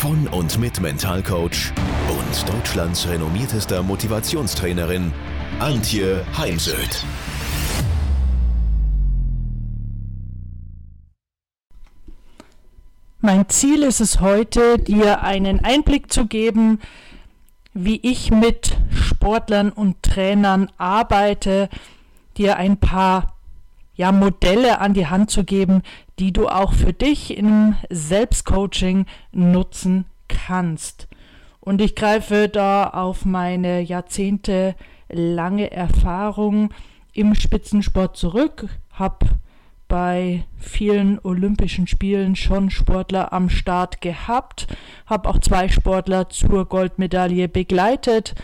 von 0.00 0.26
und 0.28 0.58
mit 0.58 0.80
Mentalcoach 0.80 1.74
und 2.08 2.48
Deutschlands 2.48 3.06
renommiertester 3.06 3.82
Motivationstrainerin 3.82 5.12
Antje 5.58 6.24
Heimsöth. 6.38 7.04
Mein 13.20 13.46
Ziel 13.50 13.82
ist 13.82 14.00
es 14.00 14.22
heute, 14.22 14.78
dir 14.78 15.20
einen 15.20 15.62
Einblick 15.62 16.10
zu 16.10 16.26
geben, 16.26 16.80
wie 17.74 18.00
ich 18.02 18.30
mit 18.30 18.78
Sportlern 18.90 19.70
und 19.70 20.02
Trainern 20.02 20.72
arbeite, 20.78 21.68
dir 22.38 22.56
ein 22.56 22.78
paar 22.78 23.36
ja, 23.94 24.12
Modelle 24.12 24.80
an 24.80 24.94
die 24.94 25.06
Hand 25.06 25.30
zu 25.30 25.44
geben, 25.44 25.82
die 26.18 26.32
du 26.32 26.48
auch 26.48 26.72
für 26.72 26.92
dich 26.92 27.36
im 27.36 27.74
Selbstcoaching 27.90 29.06
nutzen 29.32 30.06
kannst. 30.28 31.08
Und 31.60 31.80
ich 31.80 31.94
greife 31.94 32.48
da 32.48 32.88
auf 32.88 33.24
meine 33.24 33.80
jahrzehntelange 33.80 35.70
Erfahrung 35.70 36.72
im 37.12 37.34
Spitzensport 37.34 38.16
zurück, 38.16 38.68
habe 38.92 39.26
bei 39.88 40.44
vielen 40.56 41.18
Olympischen 41.22 41.86
Spielen 41.86 42.36
schon 42.36 42.70
Sportler 42.70 43.32
am 43.32 43.50
Start 43.50 44.00
gehabt, 44.00 44.68
habe 45.04 45.28
auch 45.28 45.38
zwei 45.40 45.68
Sportler 45.68 46.28
zur 46.28 46.66
Goldmedaille 46.66 47.48
begleitet 47.48 48.34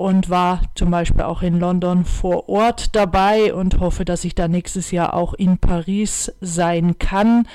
und 0.00 0.30
war 0.30 0.62
zum 0.74 0.90
Beispiel 0.90 1.20
auch 1.20 1.42
in 1.42 1.60
London 1.60 2.06
vor 2.06 2.48
Ort 2.48 2.96
dabei 2.96 3.52
und 3.52 3.80
hoffe, 3.80 4.06
dass 4.06 4.24
ich 4.24 4.34
da 4.34 4.48
nächstes 4.48 4.92
Jahr 4.92 5.12
auch 5.12 5.34
in 5.34 5.58
Paris 5.58 6.32
sein 6.40 6.98
kann. 6.98 7.46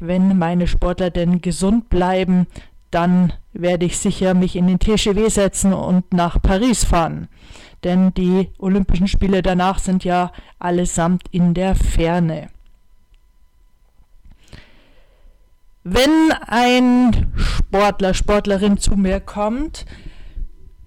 Wenn 0.00 0.36
meine 0.38 0.66
Sportler 0.66 1.10
denn 1.10 1.40
gesund 1.40 1.88
bleiben, 1.88 2.48
dann 2.90 3.32
werde 3.52 3.86
ich 3.86 3.96
sicher 3.96 4.34
mich 4.34 4.56
in 4.56 4.66
den 4.66 4.80
TGW 4.80 5.28
setzen 5.28 5.72
und 5.72 6.12
nach 6.12 6.42
Paris 6.42 6.82
fahren. 6.82 7.28
Denn 7.84 8.12
die 8.12 8.48
Olympischen 8.58 9.06
Spiele 9.06 9.40
danach 9.40 9.78
sind 9.78 10.02
ja 10.02 10.32
allesamt 10.58 11.22
in 11.30 11.54
der 11.54 11.76
Ferne. 11.76 12.48
Wenn 15.84 16.32
ein 16.44 17.32
Sportler, 17.36 18.14
Sportlerin 18.14 18.78
zu 18.78 18.96
mir 18.96 19.20
kommt, 19.20 19.86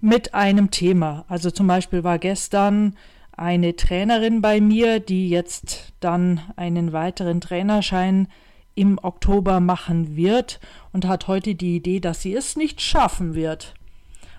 mit 0.00 0.34
einem 0.34 0.70
Thema. 0.70 1.24
Also 1.28 1.50
zum 1.50 1.66
Beispiel 1.66 2.04
war 2.04 2.18
gestern 2.18 2.96
eine 3.36 3.76
Trainerin 3.76 4.40
bei 4.40 4.60
mir, 4.60 5.00
die 5.00 5.28
jetzt 5.28 5.92
dann 6.00 6.40
einen 6.56 6.92
weiteren 6.92 7.40
Trainerschein 7.40 8.28
im 8.74 8.98
Oktober 9.02 9.60
machen 9.60 10.16
wird 10.16 10.60
und 10.92 11.06
hat 11.06 11.28
heute 11.28 11.54
die 11.54 11.76
Idee, 11.76 12.00
dass 12.00 12.22
sie 12.22 12.34
es 12.34 12.56
nicht 12.56 12.80
schaffen 12.80 13.34
wird. 13.34 13.74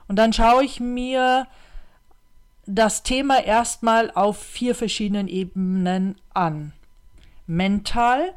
Und 0.07 0.18
dann 0.18 0.31
schaue 0.31 0.63
ich 0.63 0.79
mir 0.79 1.47
das 2.66 3.03
Thema 3.03 3.44
erstmal 3.44 4.12
auf 4.12 4.38
vier 4.38 4.75
verschiedenen 4.75 5.28
Ebenen 5.28 6.16
an. 6.34 6.74
Mental, 7.45 8.34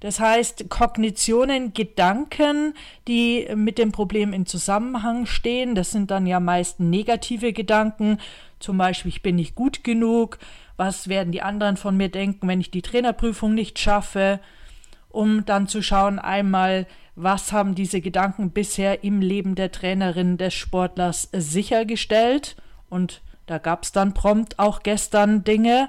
das 0.00 0.20
heißt, 0.20 0.68
Kognitionen, 0.68 1.72
Gedanken, 1.72 2.74
die 3.08 3.48
mit 3.54 3.78
dem 3.78 3.92
Problem 3.92 4.32
in 4.32 4.44
Zusammenhang 4.44 5.26
stehen, 5.26 5.74
das 5.74 5.90
sind 5.90 6.10
dann 6.10 6.26
ja 6.26 6.38
meist 6.38 6.80
negative 6.80 7.52
Gedanken, 7.52 8.18
zum 8.58 8.78
Beispiel, 8.78 9.10
ich 9.10 9.22
bin 9.22 9.36
nicht 9.36 9.54
gut 9.54 9.84
genug, 9.84 10.38
was 10.76 11.08
werden 11.08 11.32
die 11.32 11.42
anderen 11.42 11.76
von 11.76 11.96
mir 11.96 12.10
denken, 12.10 12.48
wenn 12.48 12.60
ich 12.60 12.70
die 12.70 12.82
Trainerprüfung 12.82 13.54
nicht 13.54 13.78
schaffe, 13.78 14.40
um 15.08 15.46
dann 15.46 15.68
zu 15.68 15.82
schauen, 15.82 16.18
einmal, 16.18 16.86
was 17.14 17.52
haben 17.52 17.74
diese 17.74 18.02
Gedanken 18.02 18.50
bisher 18.50 19.02
im 19.02 19.22
Leben 19.22 19.54
der 19.54 19.72
Trainerin 19.72 20.36
des 20.36 20.52
Sportlers 20.52 21.30
sichergestellt? 21.32 22.56
Und 22.90 23.22
da 23.46 23.56
gab 23.56 23.84
es 23.84 23.92
dann 23.92 24.12
prompt 24.12 24.58
auch 24.58 24.82
gestern 24.82 25.42
Dinge. 25.42 25.88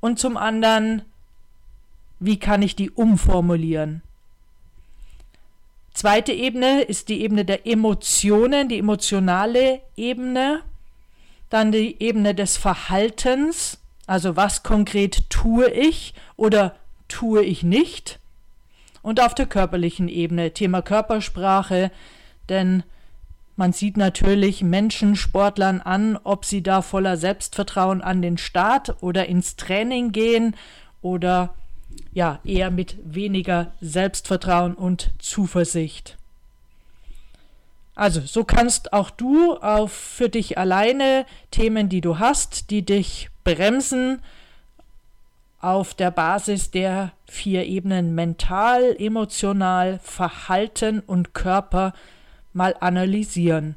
Und 0.00 0.18
zum 0.18 0.38
anderen, 0.38 1.02
wie 2.24 2.38
kann 2.38 2.62
ich 2.62 2.76
die 2.76 2.90
umformulieren? 2.90 4.02
Zweite 5.92 6.32
Ebene 6.32 6.82
ist 6.82 7.08
die 7.08 7.20
Ebene 7.20 7.44
der 7.44 7.66
Emotionen, 7.66 8.68
die 8.68 8.78
emotionale 8.78 9.80
Ebene. 9.96 10.62
Dann 11.50 11.70
die 11.70 12.02
Ebene 12.02 12.34
des 12.34 12.56
Verhaltens, 12.56 13.78
also 14.06 14.36
was 14.36 14.62
konkret 14.62 15.28
tue 15.28 15.68
ich 15.70 16.14
oder 16.36 16.76
tue 17.08 17.42
ich 17.42 17.62
nicht. 17.62 18.18
Und 19.02 19.20
auf 19.20 19.34
der 19.34 19.46
körperlichen 19.46 20.08
Ebene, 20.08 20.52
Thema 20.54 20.80
Körpersprache, 20.80 21.90
denn 22.48 22.84
man 23.56 23.72
sieht 23.72 23.98
natürlich 23.98 24.62
Menschen, 24.62 25.14
Sportlern 25.14 25.80
an, 25.80 26.18
ob 26.24 26.46
sie 26.46 26.62
da 26.62 26.80
voller 26.80 27.18
Selbstvertrauen 27.18 28.00
an 28.00 28.22
den 28.22 28.38
Start 28.38 29.02
oder 29.02 29.26
ins 29.26 29.56
Training 29.56 30.12
gehen 30.12 30.56
oder 31.02 31.54
ja, 32.12 32.40
eher 32.44 32.70
mit 32.70 32.96
weniger 33.04 33.72
Selbstvertrauen 33.80 34.74
und 34.74 35.10
Zuversicht. 35.18 36.16
Also, 37.94 38.20
so 38.20 38.44
kannst 38.44 38.92
auch 38.92 39.10
du 39.10 39.54
auf 39.56 39.92
für 39.92 40.28
dich 40.28 40.56
alleine 40.56 41.26
Themen, 41.50 41.88
die 41.88 42.00
du 42.00 42.18
hast, 42.18 42.70
die 42.70 42.84
dich 42.84 43.28
bremsen, 43.44 44.20
auf 45.60 45.94
der 45.94 46.10
Basis 46.10 46.70
der 46.72 47.12
vier 47.26 47.64
Ebenen 47.66 48.14
mental, 48.14 48.96
emotional, 48.98 50.00
Verhalten 50.02 51.00
und 51.00 51.34
Körper 51.34 51.92
mal 52.52 52.74
analysieren. 52.80 53.76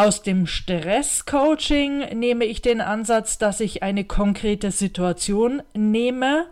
Aus 0.00 0.22
dem 0.22 0.46
Stresscoaching 0.46 2.18
nehme 2.18 2.46
ich 2.46 2.62
den 2.62 2.80
Ansatz, 2.80 3.36
dass 3.36 3.60
ich 3.60 3.82
eine 3.82 4.04
konkrete 4.04 4.70
Situation 4.70 5.62
nehme, 5.74 6.46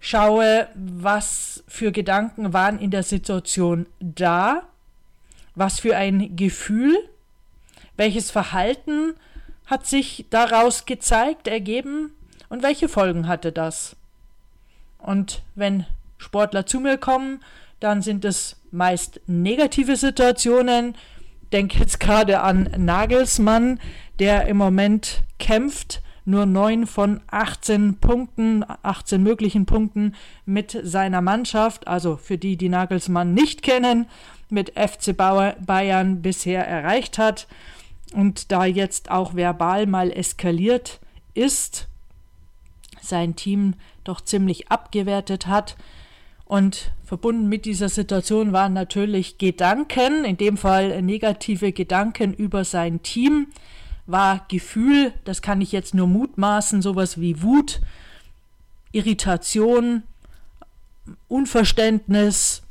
schaue, 0.00 0.66
was 0.74 1.62
für 1.68 1.92
Gedanken 1.92 2.52
waren 2.52 2.80
in 2.80 2.90
der 2.90 3.04
Situation 3.04 3.86
da, 4.00 4.62
was 5.54 5.78
für 5.78 5.96
ein 5.96 6.34
Gefühl, 6.34 6.96
welches 7.96 8.32
Verhalten 8.32 9.14
hat 9.66 9.86
sich 9.86 10.26
daraus 10.30 10.86
gezeigt, 10.86 11.46
ergeben 11.46 12.10
und 12.48 12.64
welche 12.64 12.88
Folgen 12.88 13.28
hatte 13.28 13.52
das. 13.52 13.94
Und 14.98 15.40
wenn 15.54 15.86
Sportler 16.18 16.66
zu 16.66 16.80
mir 16.80 16.98
kommen, 16.98 17.44
dann 17.78 18.02
sind 18.02 18.24
es 18.24 18.56
meist 18.72 19.20
negative 19.28 19.94
Situationen, 19.94 20.96
denke 21.56 21.78
jetzt 21.78 22.00
gerade 22.00 22.42
an 22.42 22.68
Nagelsmann, 22.76 23.80
der 24.18 24.46
im 24.46 24.58
Moment 24.58 25.22
kämpft, 25.38 26.02
nur 26.26 26.44
neun 26.44 26.86
von 26.86 27.22
18 27.30 27.96
Punkten, 27.96 28.62
18 28.82 29.22
möglichen 29.22 29.64
Punkten 29.64 30.14
mit 30.44 30.78
seiner 30.82 31.22
Mannschaft, 31.22 31.88
also 31.88 32.18
für 32.18 32.36
die, 32.36 32.58
die 32.58 32.68
Nagelsmann 32.68 33.32
nicht 33.32 33.62
kennen, 33.62 34.06
mit 34.50 34.78
FC 34.78 35.16
Bayern 35.16 36.20
bisher 36.20 36.68
erreicht 36.68 37.16
hat. 37.16 37.46
Und 38.12 38.52
da 38.52 38.66
jetzt 38.66 39.10
auch 39.10 39.34
verbal 39.34 39.86
mal 39.86 40.12
eskaliert 40.12 41.00
ist, 41.32 41.88
sein 43.00 43.34
Team 43.34 43.76
doch 44.04 44.20
ziemlich 44.20 44.70
abgewertet 44.70 45.46
hat, 45.46 45.76
und 46.46 46.92
verbunden 47.04 47.48
mit 47.48 47.64
dieser 47.64 47.88
Situation 47.88 48.52
waren 48.52 48.72
natürlich 48.72 49.36
Gedanken, 49.36 50.24
in 50.24 50.36
dem 50.36 50.56
Fall 50.56 51.02
negative 51.02 51.72
Gedanken 51.72 52.32
über 52.32 52.64
sein 52.64 53.02
Team, 53.02 53.48
war 54.06 54.46
Gefühl, 54.48 55.12
das 55.24 55.42
kann 55.42 55.60
ich 55.60 55.72
jetzt 55.72 55.92
nur 55.92 56.06
mutmaßen, 56.06 56.80
sowas 56.80 57.20
wie 57.20 57.42
Wut, 57.42 57.80
Irritation, 58.92 60.04
Unverständnis, 61.28 62.62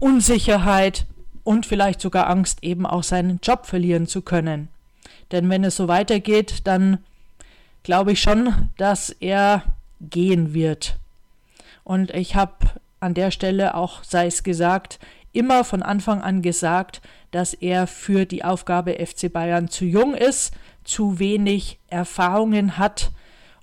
Unsicherheit 0.00 1.06
und 1.44 1.64
vielleicht 1.64 2.00
sogar 2.00 2.28
Angst, 2.28 2.64
eben 2.64 2.86
auch 2.86 3.04
seinen 3.04 3.38
Job 3.40 3.66
verlieren 3.66 4.08
zu 4.08 4.22
können. 4.22 4.68
Denn 5.30 5.48
wenn 5.48 5.62
es 5.62 5.76
so 5.76 5.86
weitergeht, 5.86 6.60
dann 6.64 6.98
glaube 7.84 8.12
ich 8.12 8.20
schon, 8.20 8.70
dass 8.76 9.10
er 9.10 9.62
gehen 10.00 10.54
wird. 10.54 10.98
Und 11.88 12.10
ich 12.10 12.34
habe 12.34 12.52
an 13.00 13.14
der 13.14 13.30
Stelle 13.30 13.74
auch, 13.74 14.04
sei 14.04 14.26
es 14.26 14.42
gesagt, 14.42 14.98
immer 15.32 15.64
von 15.64 15.82
Anfang 15.82 16.20
an 16.20 16.42
gesagt, 16.42 17.00
dass 17.30 17.54
er 17.54 17.86
für 17.86 18.26
die 18.26 18.44
Aufgabe 18.44 18.94
FC 18.94 19.32
Bayern 19.32 19.68
zu 19.68 19.86
jung 19.86 20.14
ist, 20.14 20.52
zu 20.84 21.18
wenig 21.18 21.78
Erfahrungen 21.88 22.76
hat, 22.76 23.10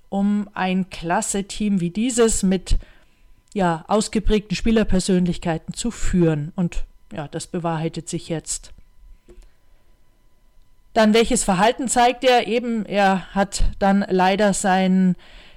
um 0.08 0.48
ein 0.54 0.90
klasse 0.90 1.44
Team 1.44 1.80
wie 1.80 1.90
dieses 1.90 2.42
mit 2.42 2.78
ja, 3.54 3.84
ausgeprägten 3.86 4.56
Spielerpersönlichkeiten 4.56 5.72
zu 5.72 5.92
führen. 5.92 6.52
Und 6.56 6.84
ja, 7.12 7.28
das 7.28 7.46
bewahrheitet 7.46 8.08
sich 8.08 8.28
jetzt. 8.28 8.72
Dann 10.94 11.14
welches 11.14 11.44
Verhalten 11.44 11.86
zeigt 11.86 12.24
er? 12.24 12.48
Eben, 12.48 12.86
er 12.86 13.32
hat 13.36 13.62
dann 13.78 14.04
leider 14.08 14.52
seinen 14.52 15.14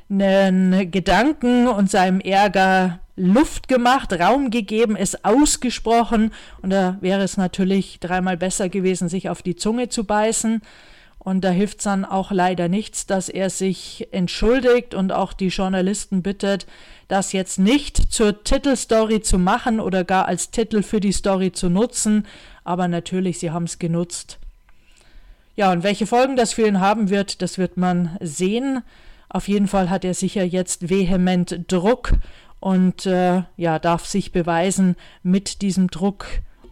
Gedanken 0.09 1.67
und 1.67 1.89
seinem 1.91 2.19
Ärger 2.19 2.99
Luft 3.15 3.67
gemacht, 3.67 4.11
Raum 4.13 4.49
gegeben, 4.49 4.95
es 4.95 5.23
ausgesprochen 5.23 6.31
und 6.61 6.71
da 6.71 6.97
wäre 7.01 7.21
es 7.21 7.37
natürlich 7.37 7.99
dreimal 7.99 8.37
besser 8.37 8.69
gewesen, 8.69 9.09
sich 9.09 9.29
auf 9.29 9.41
die 9.43 9.55
Zunge 9.55 9.89
zu 9.89 10.05
beißen. 10.05 10.61
Und 11.19 11.41
da 11.43 11.49
hilft 11.49 11.79
es 11.79 11.83
dann 11.83 12.05
auch 12.05 12.31
leider 12.31 12.69
nichts, 12.69 13.05
dass 13.05 13.27
er 13.27 13.49
sich 13.49 14.07
entschuldigt 14.11 14.95
und 14.95 15.11
auch 15.11 15.33
die 15.33 15.49
Journalisten 15.49 16.23
bittet, 16.23 16.65
das 17.09 17.33
jetzt 17.33 17.59
nicht 17.59 17.97
zur 18.11 18.43
Titelstory 18.45 19.21
zu 19.21 19.37
machen 19.37 19.81
oder 19.81 20.05
gar 20.05 20.27
als 20.27 20.49
Titel 20.49 20.81
für 20.81 21.01
die 21.01 21.11
Story 21.11 21.51
zu 21.51 21.69
nutzen. 21.69 22.25
Aber 22.63 22.87
natürlich, 22.87 23.37
sie 23.39 23.51
haben 23.51 23.65
es 23.65 23.79
genutzt. 23.79 24.39
Ja, 25.57 25.73
und 25.73 25.83
welche 25.83 26.07
Folgen 26.07 26.37
das 26.37 26.53
für 26.53 26.65
ihn 26.65 26.79
haben 26.79 27.09
wird, 27.09 27.41
das 27.41 27.57
wird 27.57 27.75
man 27.75 28.17
sehen. 28.21 28.81
Auf 29.29 29.47
jeden 29.47 29.67
Fall 29.67 29.89
hat 29.89 30.03
er 30.03 30.13
sicher 30.13 30.43
jetzt 30.43 30.89
vehement 30.89 31.71
Druck 31.71 32.13
und 32.59 33.05
äh, 33.05 33.43
ja, 33.57 33.79
darf 33.79 34.05
sich 34.05 34.31
beweisen, 34.31 34.95
mit 35.23 35.61
diesem 35.61 35.89
Druck 35.89 36.25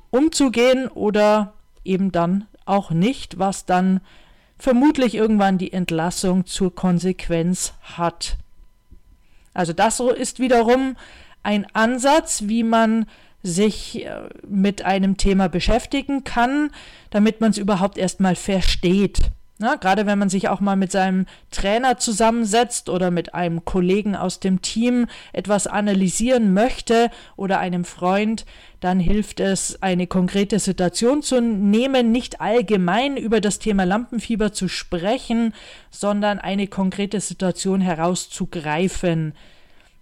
umzugehen 0.09 0.88
oder 0.88 1.54
eben 1.83 2.12
dann 2.12 2.45
auch 2.65 2.92
nicht, 2.92 3.39
was 3.39 3.65
dann 3.65 4.01
vermutlich 4.57 5.15
irgendwann 5.15 5.57
die 5.57 5.71
Entlassung 5.71 6.45
zur 6.45 6.74
Konsequenz 6.74 7.74
hat. 7.81 8.38
Also 9.54 9.74
das 9.74 10.00
ist 10.00 10.39
wiederum 10.39 10.98
ein 11.44 11.68
Ansatz, 11.74 12.44
wie 12.45 12.63
man 12.63 13.06
sich 13.44 14.06
äh, 14.06 14.30
mit 14.48 14.83
einem 14.83 15.18
Thema 15.18 15.48
beschäftigen 15.48 16.24
kann, 16.24 16.71
damit 17.12 17.39
man 17.39 17.51
es 17.51 17.57
überhaupt 17.57 17.98
erstmal 17.98 18.36
versteht. 18.36 19.31
Na, 19.59 19.75
gerade 19.75 20.06
wenn 20.06 20.19
man 20.19 20.30
sich 20.30 20.50
auch 20.50 20.59
mal 20.59 20.75
mit 20.75 20.92
seinem 20.92 21.25
Trainer 21.50 21.98
zusammensetzt 21.98 22.89
oder 22.89 23.09
mit 23.09 23.33
einem 23.33 23.65
Kollegen 23.65 24.15
aus 24.15 24.39
dem 24.39 24.62
Team 24.62 25.07
etwas 25.33 25.65
analysieren 25.65 26.54
möchte 26.54 27.09
oder 27.38 27.57
einem 27.57 27.83
Freund, 27.83 28.45
dann 28.81 29.00
hilft 29.00 29.39
es, 29.39 29.81
eine 29.81 30.06
konkrete 30.06 30.59
Situation 30.59 31.24
zu 31.24 31.42
nehmen, 31.42 32.12
nicht 32.12 32.39
allgemein 32.39 33.18
über 33.18 33.42
das 33.42 33.57
Thema 33.57 33.83
Lampenfieber 33.86 34.54
zu 34.54 34.68
sprechen, 34.68 35.56
sondern 35.89 36.38
eine 36.38 36.68
konkrete 36.68 37.19
Situation 37.19 37.81
herauszugreifen. 37.81 39.33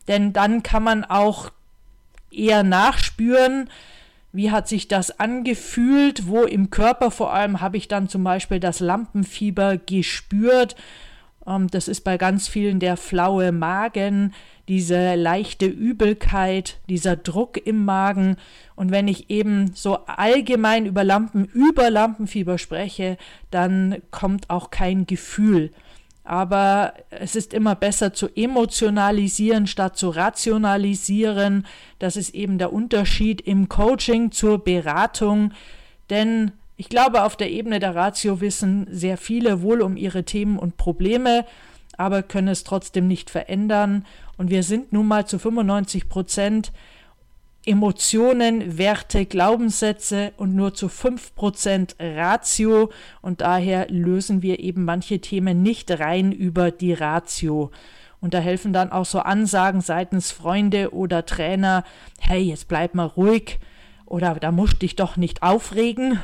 Denn 0.09 0.33
dann 0.33 0.63
kann 0.63 0.83
man 0.83 1.05
auch 1.05 1.51
eher 2.29 2.63
nachspüren, 2.63 3.69
wie 4.35 4.51
hat 4.51 4.67
sich 4.67 4.87
das 4.87 5.19
angefühlt? 5.19 6.27
Wo 6.27 6.43
im 6.43 6.69
Körper 6.69 7.09
vor 7.09 7.33
allem 7.33 7.61
habe 7.61 7.77
ich 7.77 7.87
dann 7.87 8.09
zum 8.09 8.23
Beispiel 8.23 8.59
das 8.59 8.79
Lampenfieber 8.79 9.77
gespürt? 9.77 10.75
Ähm, 11.47 11.67
das 11.69 11.87
ist 11.87 12.01
bei 12.01 12.17
ganz 12.17 12.47
vielen 12.47 12.79
der 12.79 12.97
flaue 12.97 13.51
Magen, 13.51 14.33
diese 14.67 15.15
leichte 15.15 15.67
Übelkeit, 15.67 16.79
dieser 16.89 17.15
Druck 17.15 17.65
im 17.65 17.85
Magen. 17.85 18.37
Und 18.75 18.91
wenn 18.91 19.07
ich 19.07 19.29
eben 19.29 19.71
so 19.73 19.99
allgemein 20.05 20.85
über 20.85 21.03
Lampen, 21.03 21.45
über 21.45 21.89
Lampenfieber 21.89 22.57
spreche, 22.57 23.17
dann 23.51 24.01
kommt 24.11 24.49
auch 24.49 24.69
kein 24.69 25.05
Gefühl 25.05 25.71
aber 26.25 26.93
es 27.11 27.35
ist 27.35 27.53
immer 27.53 27.75
besser 27.75 28.13
zu 28.13 28.27
emotionalisieren 28.35 29.67
statt 29.67 29.95
zu 29.95 30.09
rationalisieren. 30.09 31.65
Das 31.99 32.17
ist 32.17 32.33
eben 32.33 32.57
der 32.57 32.73
Unterschied 32.73 33.41
im 33.41 33.69
Coaching 33.69 34.31
zur 34.31 34.63
Beratung, 34.63 35.53
denn 36.09 36.51
ich 36.77 36.89
glaube, 36.89 37.23
auf 37.23 37.37
der 37.37 37.51
Ebene 37.51 37.79
der 37.79 37.95
Ratio 37.95 38.41
wissen 38.41 38.87
sehr 38.89 39.17
viele 39.17 39.61
wohl 39.61 39.81
um 39.81 39.95
ihre 39.95 40.23
Themen 40.23 40.59
und 40.59 40.77
Probleme, 40.77 41.45
aber 41.95 42.23
können 42.23 42.49
es 42.49 42.65
trotzdem 42.65 43.07
nicht 43.07 43.29
verändern. 43.29 44.05
Und 44.37 44.49
wir 44.49 44.63
sind 44.63 44.91
nun 44.91 45.07
mal 45.07 45.25
zu 45.25 45.39
95 45.39 46.09
Prozent 46.09 46.73
Emotionen, 47.65 48.77
Werte, 48.77 49.25
Glaubenssätze 49.25 50.33
und 50.37 50.55
nur 50.55 50.73
zu 50.75 50.87
5% 50.87 51.95
Ratio 51.99 52.91
und 53.21 53.41
daher 53.41 53.87
lösen 53.89 54.41
wir 54.43 54.59
eben 54.59 54.85
manche 54.85 55.19
Themen 55.19 55.63
nicht 55.63 55.89
rein 55.91 56.31
über 56.31 56.69
die 56.69 56.93
Ratio. 56.93 57.71
Und 58.21 58.33
da 58.33 58.39
helfen 58.39 58.71
dann 58.71 58.91
auch 58.91 59.05
so 59.05 59.19
Ansagen 59.19 59.81
seitens 59.81 60.31
Freunde 60.31 60.93
oder 60.93 61.25
Trainer, 61.25 61.83
hey, 62.19 62.41
jetzt 62.41 62.67
bleib 62.67 62.93
mal 62.93 63.05
ruhig 63.05 63.59
oder 64.05 64.35
da 64.35 64.51
musst 64.51 64.81
dich 64.81 64.95
doch 64.95 65.17
nicht 65.17 65.43
aufregen. 65.43 66.19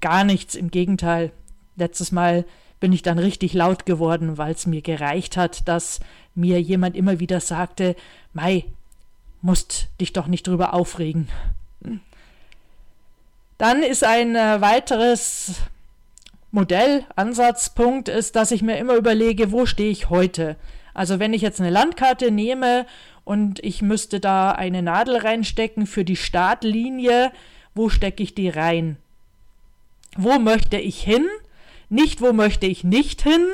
Gar 0.00 0.24
nichts, 0.24 0.54
im 0.54 0.70
Gegenteil. 0.70 1.32
Letztes 1.76 2.12
Mal 2.12 2.44
bin 2.80 2.92
ich 2.92 3.02
dann 3.02 3.18
richtig 3.18 3.54
laut 3.54 3.86
geworden, 3.86 4.38
weil 4.38 4.52
es 4.52 4.66
mir 4.66 4.82
gereicht 4.82 5.36
hat, 5.36 5.66
dass 5.66 6.00
mir 6.34 6.60
jemand 6.60 6.96
immer 6.96 7.20
wieder 7.20 7.40
sagte, 7.40 7.96
Mai, 8.32 8.64
musst 9.42 9.88
dich 10.00 10.12
doch 10.12 10.26
nicht 10.26 10.46
drüber 10.46 10.74
aufregen. 10.74 11.28
Dann 13.58 13.82
ist 13.82 14.04
ein 14.04 14.36
äh, 14.36 14.60
weiteres 14.60 15.54
Modell, 16.50 17.04
Ansatzpunkt 17.16 18.08
ist, 18.08 18.36
dass 18.36 18.50
ich 18.50 18.62
mir 18.62 18.78
immer 18.78 18.94
überlege, 18.94 19.52
wo 19.52 19.66
stehe 19.66 19.90
ich 19.90 20.10
heute? 20.10 20.56
Also 20.94 21.18
wenn 21.18 21.34
ich 21.34 21.42
jetzt 21.42 21.60
eine 21.60 21.70
Landkarte 21.70 22.30
nehme 22.30 22.86
und 23.24 23.62
ich 23.62 23.82
müsste 23.82 24.20
da 24.20 24.52
eine 24.52 24.82
Nadel 24.82 25.18
reinstecken 25.18 25.86
für 25.86 26.04
die 26.04 26.16
Startlinie, 26.16 27.32
wo 27.74 27.88
stecke 27.88 28.22
ich 28.22 28.34
die 28.34 28.48
rein? 28.48 28.96
Wo 30.16 30.38
möchte 30.38 30.78
ich 30.78 31.02
hin? 31.02 31.26
Nicht, 31.88 32.22
wo 32.22 32.32
möchte 32.32 32.66
ich 32.66 32.84
nicht 32.84 33.22
hin? 33.22 33.46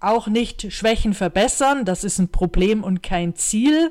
Auch 0.00 0.26
nicht 0.26 0.70
Schwächen 0.72 1.14
verbessern, 1.14 1.86
das 1.86 2.04
ist 2.04 2.18
ein 2.18 2.28
Problem 2.28 2.84
und 2.84 3.02
kein 3.02 3.34
Ziel, 3.34 3.90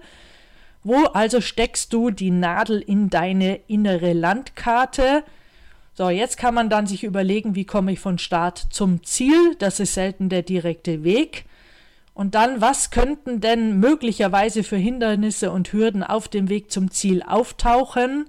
wo 0.84 1.06
also 1.06 1.42
steckst 1.42 1.94
du 1.94 2.10
die 2.10 2.32
Nadel 2.32 2.80
in 2.80 3.10
deine 3.10 3.56
innere 3.68 4.14
Landkarte? 4.14 5.24
So, 5.96 6.10
jetzt 6.10 6.38
kann 6.38 6.56
man 6.56 6.70
dann 6.70 6.88
sich 6.88 7.04
überlegen, 7.04 7.56
wie 7.56 7.66
komme 7.66 7.92
ich 7.92 8.00
von 8.00 8.18
Start 8.18 8.68
zum 8.72 9.04
Ziel? 9.04 9.56
Das 9.60 9.80
ist 9.80 9.94
selten 9.94 10.30
der 10.30 10.42
direkte 10.42 11.04
Weg. 11.04 11.46
Und 12.16 12.36
dann, 12.36 12.62
was 12.62 12.92
könnten 12.92 13.42
denn 13.42 13.80
möglicherweise 13.80 14.64
für 14.64 14.78
Hindernisse 14.78 15.52
und 15.52 15.72
Hürden 15.72 16.04
auf 16.04 16.28
dem 16.28 16.50
Weg 16.50 16.72
zum 16.72 16.92
Ziel 16.92 17.24
auftauchen? 17.24 18.26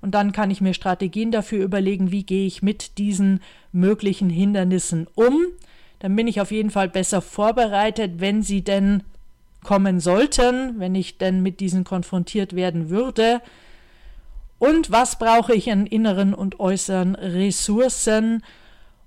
Und 0.00 0.14
dann 0.14 0.32
kann 0.32 0.50
ich 0.50 0.60
mir 0.60 0.74
Strategien 0.74 1.30
dafür 1.30 1.64
überlegen, 1.64 2.10
wie 2.10 2.24
gehe 2.24 2.46
ich 2.46 2.62
mit 2.62 2.98
diesen 2.98 3.40
möglichen 3.72 4.30
Hindernissen 4.30 5.06
um. 5.14 5.46
Dann 5.98 6.14
bin 6.14 6.26
ich 6.26 6.40
auf 6.40 6.50
jeden 6.50 6.70
Fall 6.70 6.88
besser 6.88 7.20
vorbereitet, 7.20 8.12
wenn 8.18 8.42
sie 8.42 8.62
denn 8.62 9.02
kommen 9.62 10.00
sollten, 10.00 10.78
wenn 10.78 10.94
ich 10.94 11.18
denn 11.18 11.42
mit 11.42 11.60
diesen 11.60 11.84
konfrontiert 11.84 12.54
werden 12.54 12.90
würde. 12.90 13.40
Und 14.58 14.90
was 14.90 15.18
brauche 15.18 15.54
ich 15.54 15.70
an 15.70 15.86
inneren 15.86 16.34
und 16.34 16.58
äußeren 16.58 17.14
Ressourcen, 17.14 18.42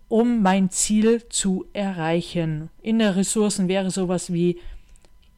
um 0.08 0.42
mein 0.42 0.70
Ziel 0.70 1.28
zu 1.30 1.66
erreichen? 1.74 2.70
Innere 2.82 3.18
Ressourcen 3.18 3.68
wäre 3.68 3.92
sowas 3.92 4.32
wie 4.32 4.60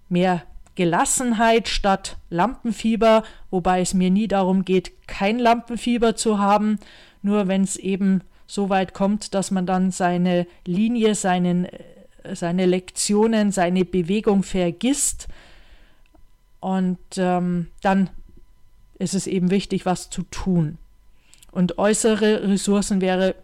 mehr 0.10 0.44
Gelassenheit 0.76 1.68
statt 1.68 2.18
Lampenfieber, 2.30 3.24
wobei 3.52 3.82
es 3.82 3.94
mir 3.94 4.10
nie 4.10 4.28
darum 4.28 4.66
geht, 4.66 5.08
kein 5.08 5.40
Lampenfieber 5.40 6.16
zu 6.16 6.40
haben, 6.40 6.80
nur 7.22 7.48
wenn 7.48 7.64
es 7.64 7.76
eben 7.76 8.22
so 8.48 8.70
weit 8.70 8.94
kommt, 8.94 9.34
dass 9.34 9.52
man 9.52 9.66
dann 9.66 9.92
seine 9.92 10.48
Linie, 10.66 11.16
seinen 11.16 11.68
seine 12.34 12.66
Lektionen, 12.66 13.52
seine 13.52 13.86
Bewegung 13.86 14.44
vergisst. 14.44 15.28
Und 16.60 17.00
ähm, 17.18 17.68
dann 17.82 18.10
ist 19.00 19.14
es 19.14 19.28
eben 19.28 19.52
wichtig, 19.52 19.86
was 19.86 20.10
zu 20.10 20.24
tun. 20.24 20.78
Und 21.52 21.78
äußere 21.78 22.50
Ressourcen 22.50 23.02
wäre 23.02 23.36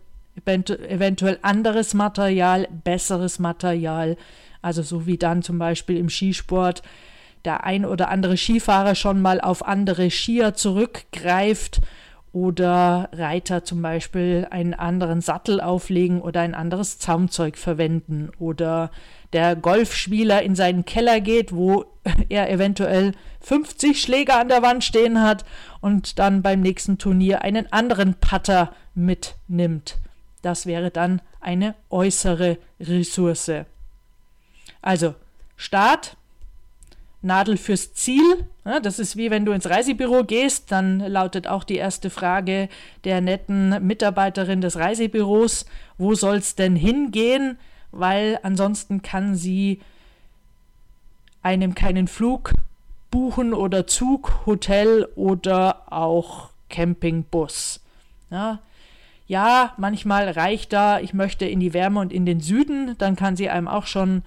eventuell 0.46 1.38
anderes 1.42 1.94
Material, 1.94 2.68
besseres 2.84 3.40
Material. 3.40 4.18
Also 4.62 4.82
so 4.82 5.06
wie 5.06 5.18
dann 5.18 5.44
zum 5.44 5.60
Beispiel 5.60 5.98
im 5.98 6.10
Skisport 6.10 6.82
der 7.46 7.64
ein 7.64 7.86
oder 7.86 8.10
andere 8.10 8.36
Skifahrer 8.36 8.96
schon 8.96 9.22
mal 9.22 9.40
auf 9.40 9.66
andere 9.66 10.10
Skier 10.10 10.54
zurückgreift 10.56 11.82
oder 12.32 13.10
Reiter 13.12 13.64
zum 13.64 13.82
Beispiel 13.82 14.48
einen 14.50 14.74
anderen 14.74 15.22
Sattel 15.22 15.62
auflegen 15.62 16.22
oder 16.22 16.42
ein 16.42 16.54
anderes 16.54 17.00
Zaumzeug 17.00 17.58
verwenden 17.58 18.30
oder 18.40 18.92
der 19.34 19.56
Golfspieler 19.56 20.42
in 20.44 20.56
seinen 20.56 20.86
Keller 20.86 21.22
geht, 21.22 21.52
wo 21.54 21.86
er 22.30 22.50
eventuell 22.52 23.14
50 23.42 24.02
Schläger 24.02 24.40
an 24.40 24.50
der 24.50 24.62
Wand 24.62 24.84
stehen 24.84 25.22
hat 25.22 25.46
und 25.82 26.20
dann 26.20 26.42
beim 26.42 26.62
nächsten 26.62 26.98
Turnier 26.98 27.42
einen 27.42 27.72
anderen 27.72 28.16
Putter 28.16 28.74
mitnimmt. 28.94 29.98
Das 30.42 30.66
wäre 30.66 30.92
dann 30.92 31.22
eine 31.42 31.76
äußere 31.90 32.58
Ressource. 32.80 33.52
Also 34.82 35.16
Start, 35.56 36.16
Nadel 37.22 37.58
fürs 37.58 37.94
Ziel. 37.94 38.46
Das 38.64 39.00
ist 39.00 39.18
wie 39.18 39.30
wenn 39.32 39.46
du 39.46 39.52
ins 39.52 39.70
Reisebüro 39.70 40.24
gehst, 40.24 40.72
dann 40.72 41.00
lautet 41.00 41.48
auch 41.48 41.64
die 41.64 41.76
erste 41.76 42.10
Frage 42.10 42.70
der 43.04 43.22
netten 43.22 43.86
Mitarbeiterin 43.86 44.62
des 44.62 44.78
Reisebüros, 44.78 45.66
wo 45.98 46.16
soll 46.16 46.38
es 46.38 46.56
denn 46.56 46.76
hingehen? 46.76 47.58
Weil 47.92 48.40
ansonsten 48.44 49.02
kann 49.02 49.36
sie 49.36 49.82
einem 51.42 51.76
keinen 51.76 52.08
Flug 52.08 52.54
buchen 53.12 53.54
oder 53.54 53.88
Zug, 53.88 54.46
Hotel 54.46 55.08
oder 55.16 55.92
auch 55.92 56.50
Campingbus. 56.70 57.82
Ja, 58.30 58.60
ja, 59.28 59.74
manchmal 59.78 60.30
reicht 60.30 60.74
da, 60.74 61.00
ich 61.00 61.14
möchte 61.14 61.46
in 61.46 61.60
die 61.60 61.74
Wärme 61.74 62.00
und 62.00 62.14
in 62.14 62.26
den 62.26 62.40
Süden, 62.40 62.96
dann 62.98 63.16
kann 63.16 63.36
sie 63.36 63.50
einem 63.50 63.68
auch 63.68 63.86
schon 63.86 64.24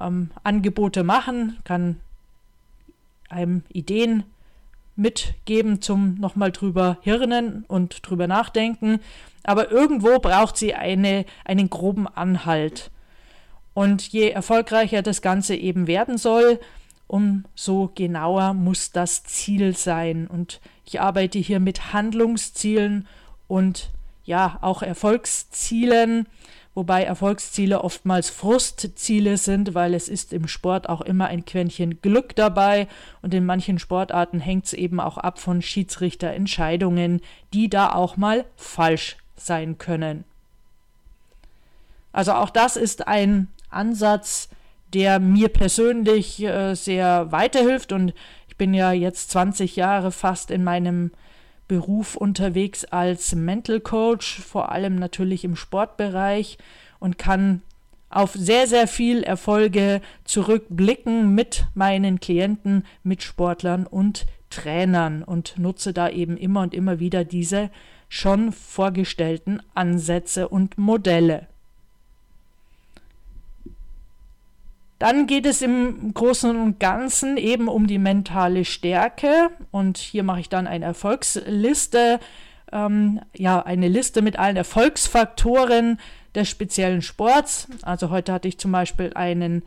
ähm, 0.00 0.30
Angebote 0.44 1.04
machen, 1.04 1.58
kann 1.64 1.96
einem 3.28 3.62
Ideen 3.68 4.24
mitgeben 4.96 5.82
zum 5.82 6.14
nochmal 6.14 6.52
drüber 6.52 6.98
hirnen 7.02 7.64
und 7.68 8.08
drüber 8.08 8.26
nachdenken. 8.26 9.00
Aber 9.44 9.70
irgendwo 9.70 10.18
braucht 10.18 10.56
sie 10.56 10.74
eine, 10.74 11.24
einen 11.44 11.70
groben 11.70 12.08
Anhalt. 12.08 12.90
Und 13.74 14.08
je 14.08 14.30
erfolgreicher 14.30 15.02
das 15.02 15.20
Ganze 15.20 15.54
eben 15.54 15.86
werden 15.86 16.16
soll, 16.16 16.58
umso 17.06 17.92
genauer 17.94 18.54
muss 18.54 18.90
das 18.90 19.24
Ziel 19.24 19.76
sein. 19.76 20.26
Und 20.26 20.60
ich 20.84 21.00
arbeite 21.00 21.38
hier 21.38 21.60
mit 21.60 21.92
Handlungszielen 21.92 23.06
und 23.48 23.90
ja, 24.24 24.58
auch 24.62 24.82
Erfolgszielen 24.82 26.26
wobei 26.76 27.04
Erfolgsziele 27.04 27.82
oftmals 27.82 28.28
Frustziele 28.28 29.38
sind, 29.38 29.74
weil 29.74 29.94
es 29.94 30.08
ist 30.08 30.34
im 30.34 30.46
Sport 30.46 30.90
auch 30.90 31.00
immer 31.00 31.26
ein 31.26 31.46
Quäntchen 31.46 32.02
Glück 32.02 32.36
dabei 32.36 32.86
und 33.22 33.32
in 33.32 33.46
manchen 33.46 33.78
Sportarten 33.78 34.40
hängt 34.40 34.66
es 34.66 34.74
eben 34.74 35.00
auch 35.00 35.16
ab 35.16 35.40
von 35.40 35.62
Schiedsrichterentscheidungen, 35.62 37.22
die 37.54 37.70
da 37.70 37.92
auch 37.92 38.18
mal 38.18 38.44
falsch 38.56 39.16
sein 39.36 39.78
können. 39.78 40.24
Also 42.12 42.34
auch 42.34 42.50
das 42.50 42.76
ist 42.76 43.08
ein 43.08 43.48
Ansatz, 43.70 44.50
der 44.92 45.18
mir 45.18 45.48
persönlich 45.48 46.42
äh, 46.42 46.74
sehr 46.74 47.32
weiterhilft 47.32 47.92
und 47.92 48.12
ich 48.48 48.56
bin 48.58 48.74
ja 48.74 48.92
jetzt 48.92 49.30
20 49.30 49.76
Jahre 49.76 50.12
fast 50.12 50.50
in 50.50 50.62
meinem 50.62 51.10
Beruf 51.68 52.16
unterwegs 52.16 52.84
als 52.84 53.34
Mental 53.34 53.80
Coach, 53.80 54.40
vor 54.40 54.72
allem 54.72 54.96
natürlich 54.96 55.44
im 55.44 55.56
Sportbereich 55.56 56.58
und 56.98 57.18
kann 57.18 57.62
auf 58.08 58.32
sehr, 58.34 58.66
sehr 58.66 58.86
viel 58.86 59.22
Erfolge 59.22 60.00
zurückblicken 60.24 61.34
mit 61.34 61.66
meinen 61.74 62.20
Klienten, 62.20 62.84
mit 63.02 63.22
Sportlern 63.22 63.86
und 63.86 64.26
Trainern 64.50 65.22
und 65.22 65.58
nutze 65.58 65.92
da 65.92 66.08
eben 66.08 66.36
immer 66.36 66.62
und 66.62 66.72
immer 66.72 67.00
wieder 67.00 67.24
diese 67.24 67.70
schon 68.08 68.52
vorgestellten 68.52 69.60
Ansätze 69.74 70.48
und 70.48 70.78
Modelle. 70.78 71.48
Dann 74.98 75.26
geht 75.26 75.44
es 75.44 75.60
im 75.60 76.14
Großen 76.14 76.56
und 76.56 76.80
Ganzen 76.80 77.36
eben 77.36 77.68
um 77.68 77.86
die 77.86 77.98
mentale 77.98 78.64
Stärke. 78.64 79.50
Und 79.70 79.98
hier 79.98 80.22
mache 80.22 80.40
ich 80.40 80.48
dann 80.48 80.66
eine 80.66 80.86
Erfolgsliste, 80.86 82.18
ähm, 82.72 83.20
ja, 83.34 83.60
eine 83.60 83.88
Liste 83.88 84.22
mit 84.22 84.38
allen 84.38 84.56
Erfolgsfaktoren 84.56 86.00
des 86.34 86.48
speziellen 86.48 87.02
Sports. 87.02 87.68
Also 87.82 88.10
heute 88.10 88.32
hatte 88.32 88.48
ich 88.48 88.58
zum 88.58 88.72
Beispiel 88.72 89.12
einen 89.14 89.62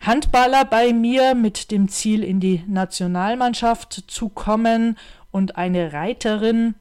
Handballer 0.00 0.66
bei 0.66 0.92
mir 0.92 1.34
mit 1.34 1.70
dem 1.70 1.88
Ziel, 1.88 2.22
in 2.22 2.38
die 2.38 2.62
Nationalmannschaft 2.66 4.04
zu 4.06 4.28
kommen 4.28 4.98
und 5.30 5.56
eine 5.56 5.94
Reiterin 5.94 6.74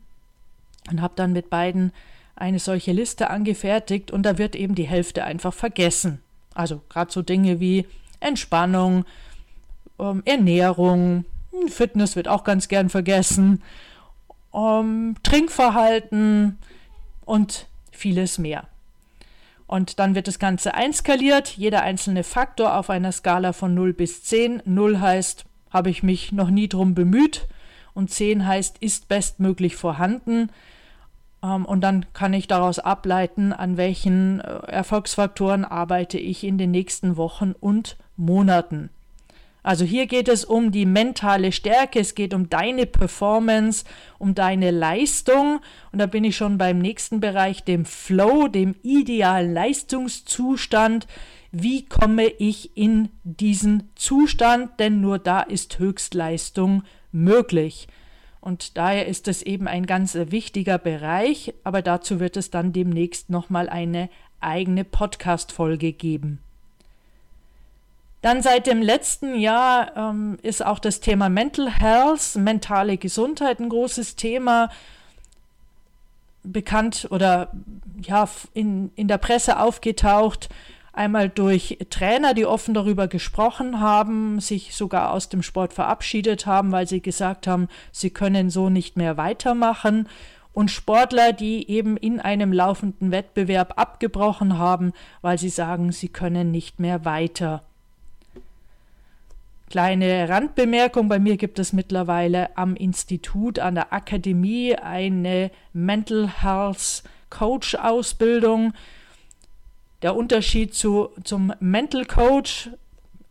und 0.91 1.01
habe 1.01 1.13
dann 1.15 1.31
mit 1.33 1.49
beiden 1.49 1.91
eine 2.35 2.59
solche 2.59 2.91
Liste 2.91 3.29
angefertigt 3.29 4.11
und 4.11 4.23
da 4.23 4.37
wird 4.37 4.55
eben 4.55 4.75
die 4.75 4.83
Hälfte 4.83 5.23
einfach 5.23 5.53
vergessen. 5.53 6.21
Also 6.55 6.81
gerade 6.89 7.11
so 7.11 7.21
Dinge 7.21 7.59
wie 7.59 7.85
Entspannung, 8.19 9.05
ähm, 9.99 10.23
Ernährung, 10.25 11.25
hm, 11.51 11.67
Fitness 11.69 12.15
wird 12.15 12.27
auch 12.27 12.43
ganz 12.43 12.67
gern 12.67 12.89
vergessen, 12.89 13.61
ähm, 14.53 15.15
Trinkverhalten 15.21 16.57
und 17.25 17.67
vieles 17.91 18.37
mehr. 18.37 18.67
Und 19.67 19.99
dann 19.99 20.15
wird 20.15 20.27
das 20.27 20.39
Ganze 20.39 20.75
einskaliert, 20.75 21.49
jeder 21.49 21.81
einzelne 21.81 22.23
Faktor 22.23 22.77
auf 22.77 22.89
einer 22.89 23.11
Skala 23.11 23.51
von 23.51 23.73
0 23.73 23.93
bis 23.93 24.23
10. 24.23 24.61
0 24.65 24.99
heißt, 24.99 25.45
habe 25.71 25.89
ich 25.89 26.03
mich 26.03 26.31
noch 26.31 26.49
nie 26.49 26.69
drum 26.69 26.93
bemüht 26.93 27.47
und 27.93 28.11
10 28.11 28.45
heißt, 28.45 28.77
ist 28.79 29.07
bestmöglich 29.07 29.75
vorhanden. 29.75 30.49
Ähm, 31.45 31.65
und 31.65 31.81
dann 31.81 32.05
kann 32.13 32.33
ich 32.33 32.47
daraus 32.47 32.79
ableiten, 32.79 33.53
an 33.53 33.77
welchen 33.77 34.39
äh, 34.39 34.57
Erfolgsfaktoren 34.67 35.65
arbeite 35.65 36.17
ich 36.17 36.43
in 36.43 36.57
den 36.57 36.71
nächsten 36.71 37.17
Wochen 37.17 37.53
und 37.59 37.97
Monaten. 38.17 38.89
Also 39.61 39.83
hier 39.83 40.05
geht 40.05 40.27
es 40.27 40.45
um 40.45 40.71
die 40.71 40.85
mentale 40.85 41.51
Stärke, 41.51 41.99
es 41.99 42.13
geht 42.13 42.35
um 42.35 42.49
deine 42.49 42.85
Performance, 42.85 43.83
um 44.19 44.35
deine 44.35 44.69
Leistung. 44.69 45.59
Und 45.91 45.99
da 45.99 46.05
bin 46.05 46.23
ich 46.23 46.37
schon 46.37 46.59
beim 46.59 46.77
nächsten 46.77 47.19
Bereich, 47.19 47.63
dem 47.63 47.83
Flow, 47.83 48.47
dem 48.47 48.75
idealen 48.83 49.51
Leistungszustand. 49.55 51.07
Wie 51.51 51.85
komme 51.85 52.27
ich 52.27 52.77
in 52.77 53.09
diesen 53.23 53.89
Zustand? 53.95 54.79
Denn 54.79 55.01
nur 55.01 55.17
da 55.17 55.41
ist 55.41 55.79
Höchstleistung 55.79 56.83
möglich. 57.11 57.87
Und 58.45 58.77
daher 58.77 59.07
ist 59.07 59.27
es 59.27 59.41
eben 59.41 59.67
ein 59.67 59.87
ganz 59.87 60.13
wichtiger 60.13 60.77
Bereich, 60.77 61.55
aber 61.63 61.81
dazu 61.81 62.19
wird 62.19 62.37
es 62.37 62.51
dann 62.51 62.73
demnächst 62.73 63.31
nochmal 63.31 63.67
eine 63.67 64.07
eigene 64.39 64.83
Podcast-Folge 64.83 65.93
geben. 65.93 66.37
Dann 68.21 68.43
seit 68.43 68.67
dem 68.67 68.83
letzten 68.83 69.33
Jahr 69.33 69.97
ähm, 69.97 70.37
ist 70.43 70.63
auch 70.63 70.77
das 70.77 70.99
Thema 70.99 71.27
Mental 71.27 71.71
Health, 71.71 72.35
mentale 72.35 72.97
Gesundheit 72.97 73.59
ein 73.59 73.69
großes 73.69 74.15
Thema 74.15 74.69
bekannt 76.43 77.07
oder 77.09 77.51
ja 77.99 78.29
in, 78.53 78.91
in 78.95 79.07
der 79.07 79.17
Presse 79.17 79.59
aufgetaucht. 79.59 80.49
Einmal 80.95 81.27
durch 81.27 81.77
Trainer, 81.89 82.33
die 82.33 82.45
offen 82.45 82.73
darüber 82.73 83.09
gesprochen 83.09 83.81
haben, 83.81 84.39
sich 84.39 84.73
sogar 84.73 85.11
aus 85.11 85.27
dem 85.27 85.43
Sport 85.43 85.73
verabschiedet 85.73 86.45
haben, 86.45 86.71
weil 86.71 86.87
sie 86.87 87.01
gesagt 87.01 87.47
haben, 87.47 87.67
sie 87.91 88.11
können 88.11 88.49
so 88.49 88.69
nicht 88.69 88.95
mehr 88.95 89.17
weitermachen. 89.17 90.07
Und 90.53 90.71
Sportler, 90.71 91.33
die 91.33 91.69
eben 91.69 91.97
in 91.97 92.21
einem 92.21 92.53
laufenden 92.53 93.11
Wettbewerb 93.11 93.73
abgebrochen 93.75 94.57
haben, 94.57 94.93
weil 95.21 95.37
sie 95.37 95.49
sagen, 95.49 95.91
sie 95.91 96.07
können 96.07 96.49
nicht 96.51 96.79
mehr 96.79 97.03
weiter. 97.03 97.63
Kleine 99.69 100.29
Randbemerkung, 100.29 101.09
bei 101.09 101.19
mir 101.19 101.35
gibt 101.35 101.59
es 101.59 101.73
mittlerweile 101.73 102.55
am 102.55 102.73
Institut, 102.77 103.59
an 103.59 103.75
der 103.75 103.91
Akademie 103.91 104.77
eine 104.77 105.51
Mental 105.73 106.29
Health 106.41 107.03
Coach 107.29 107.75
Ausbildung. 107.75 108.71
Der 110.01 110.15
Unterschied 110.15 110.73
zu, 110.73 111.09
zum 111.23 111.53
Mental 111.59 112.05
Coach, 112.05 112.69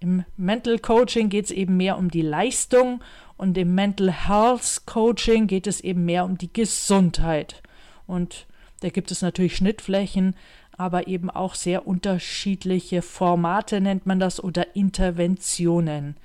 im 0.00 0.24
Mental 0.36 0.78
Coaching 0.78 1.28
geht 1.28 1.46
es 1.46 1.50
eben 1.50 1.76
mehr 1.76 1.96
um 1.96 2.10
die 2.10 2.22
Leistung 2.22 3.02
und 3.36 3.56
im 3.56 3.74
Mental 3.74 4.10
Health 4.10 4.82
Coaching 4.86 5.46
geht 5.46 5.66
es 5.66 5.80
eben 5.80 6.04
mehr 6.04 6.24
um 6.24 6.36
die 6.36 6.52
Gesundheit. 6.52 7.62
Und 8.06 8.46
da 8.80 8.90
gibt 8.90 9.10
es 9.10 9.22
natürlich 9.22 9.56
Schnittflächen, 9.56 10.36
aber 10.76 11.06
eben 11.06 11.30
auch 11.30 11.54
sehr 11.54 11.86
unterschiedliche 11.86 13.00
Formate 13.00 13.80
nennt 13.80 14.06
man 14.06 14.20
das 14.20 14.42
oder 14.42 14.74
Interventionen. 14.76 16.16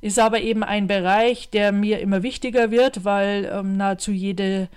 Ist 0.00 0.18
aber 0.18 0.40
eben 0.40 0.62
ein 0.64 0.86
Bereich, 0.86 1.50
der 1.50 1.72
mir 1.72 2.00
immer 2.00 2.22
wichtiger 2.22 2.70
wird, 2.70 3.04
weil 3.04 3.50
ähm, 3.52 3.76
nahezu 3.76 4.12
jede 4.12 4.68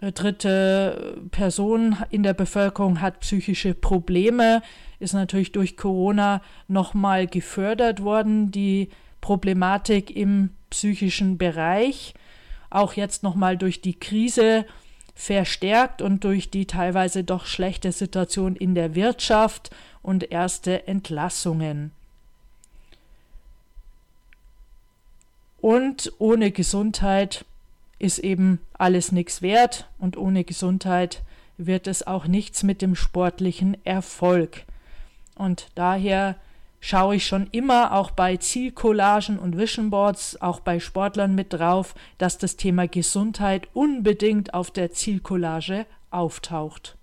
dritte 0.00 1.20
Person 1.30 1.96
in 2.10 2.22
der 2.22 2.34
Bevölkerung 2.34 3.00
hat 3.00 3.20
psychische 3.20 3.74
Probleme, 3.74 4.62
ist 4.98 5.14
natürlich 5.14 5.52
durch 5.52 5.76
Corona 5.76 6.42
nochmal 6.68 7.26
gefördert 7.26 8.02
worden, 8.02 8.50
die 8.50 8.88
Problematik 9.20 10.14
im 10.14 10.50
psychischen 10.70 11.38
Bereich. 11.38 12.14
auch 12.70 12.94
jetzt 12.94 13.22
nochmal 13.22 13.58
durch 13.58 13.82
die 13.82 13.98
Krise 13.98 14.64
verstärkt 15.14 16.00
und 16.00 16.24
durch 16.24 16.50
die 16.50 16.66
teilweise 16.66 17.22
doch 17.22 17.44
schlechte 17.44 17.92
Situation 17.92 18.56
in 18.56 18.74
der 18.74 18.94
Wirtschaft 18.94 19.70
und 20.00 20.30
erste 20.32 20.86
Entlassungen. 20.88 21.92
Und 25.60 26.12
ohne 26.18 26.50
Gesundheit 26.50 27.44
ist 28.02 28.18
eben 28.18 28.58
alles 28.74 29.12
nichts 29.12 29.42
wert 29.42 29.88
und 29.98 30.16
ohne 30.16 30.44
Gesundheit 30.44 31.22
wird 31.56 31.86
es 31.86 32.06
auch 32.06 32.26
nichts 32.26 32.62
mit 32.62 32.82
dem 32.82 32.96
sportlichen 32.96 33.76
Erfolg. 33.84 34.64
Und 35.36 35.68
daher 35.76 36.36
schaue 36.80 37.16
ich 37.16 37.26
schon 37.26 37.46
immer 37.52 37.92
auch 37.92 38.10
bei 38.10 38.36
Zielcollagen 38.36 39.38
und 39.38 39.56
Vision 39.56 39.90
Boards, 39.90 40.40
auch 40.42 40.58
bei 40.60 40.80
Sportlern 40.80 41.36
mit 41.36 41.52
drauf, 41.52 41.94
dass 42.18 42.38
das 42.38 42.56
Thema 42.56 42.88
Gesundheit 42.88 43.68
unbedingt 43.72 44.52
auf 44.52 44.72
der 44.72 44.90
Zielcollage 44.90 45.86
auftaucht. 46.10 46.96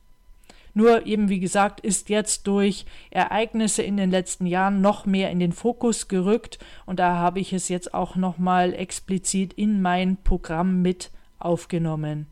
Nur 0.74 1.06
eben 1.06 1.30
wie 1.30 1.40
gesagt 1.40 1.80
ist 1.82 2.10
jetzt 2.10 2.48
durch 2.48 2.86
Ereignisse 3.12 3.82
in 3.82 3.98
den 3.98 4.12
letzten 4.12 4.46
Jahren 4.46 4.82
noch 4.82 5.06
mehr 5.06 5.32
in 5.32 5.40
den 5.40 5.52
Fokus 5.52 6.08
gerückt 6.08 6.60
und 6.86 7.00
da 7.00 7.16
habe 7.16 7.40
ich 7.40 7.54
es 7.54 7.70
jetzt 7.70 7.94
auch 7.94 8.16
noch 8.16 8.38
mal 8.38 8.74
explizit 8.74 9.54
in 9.54 9.82
mein 9.82 10.18
Programm 10.18 10.82
mit 10.82 11.12
aufgenommen. 11.40 12.28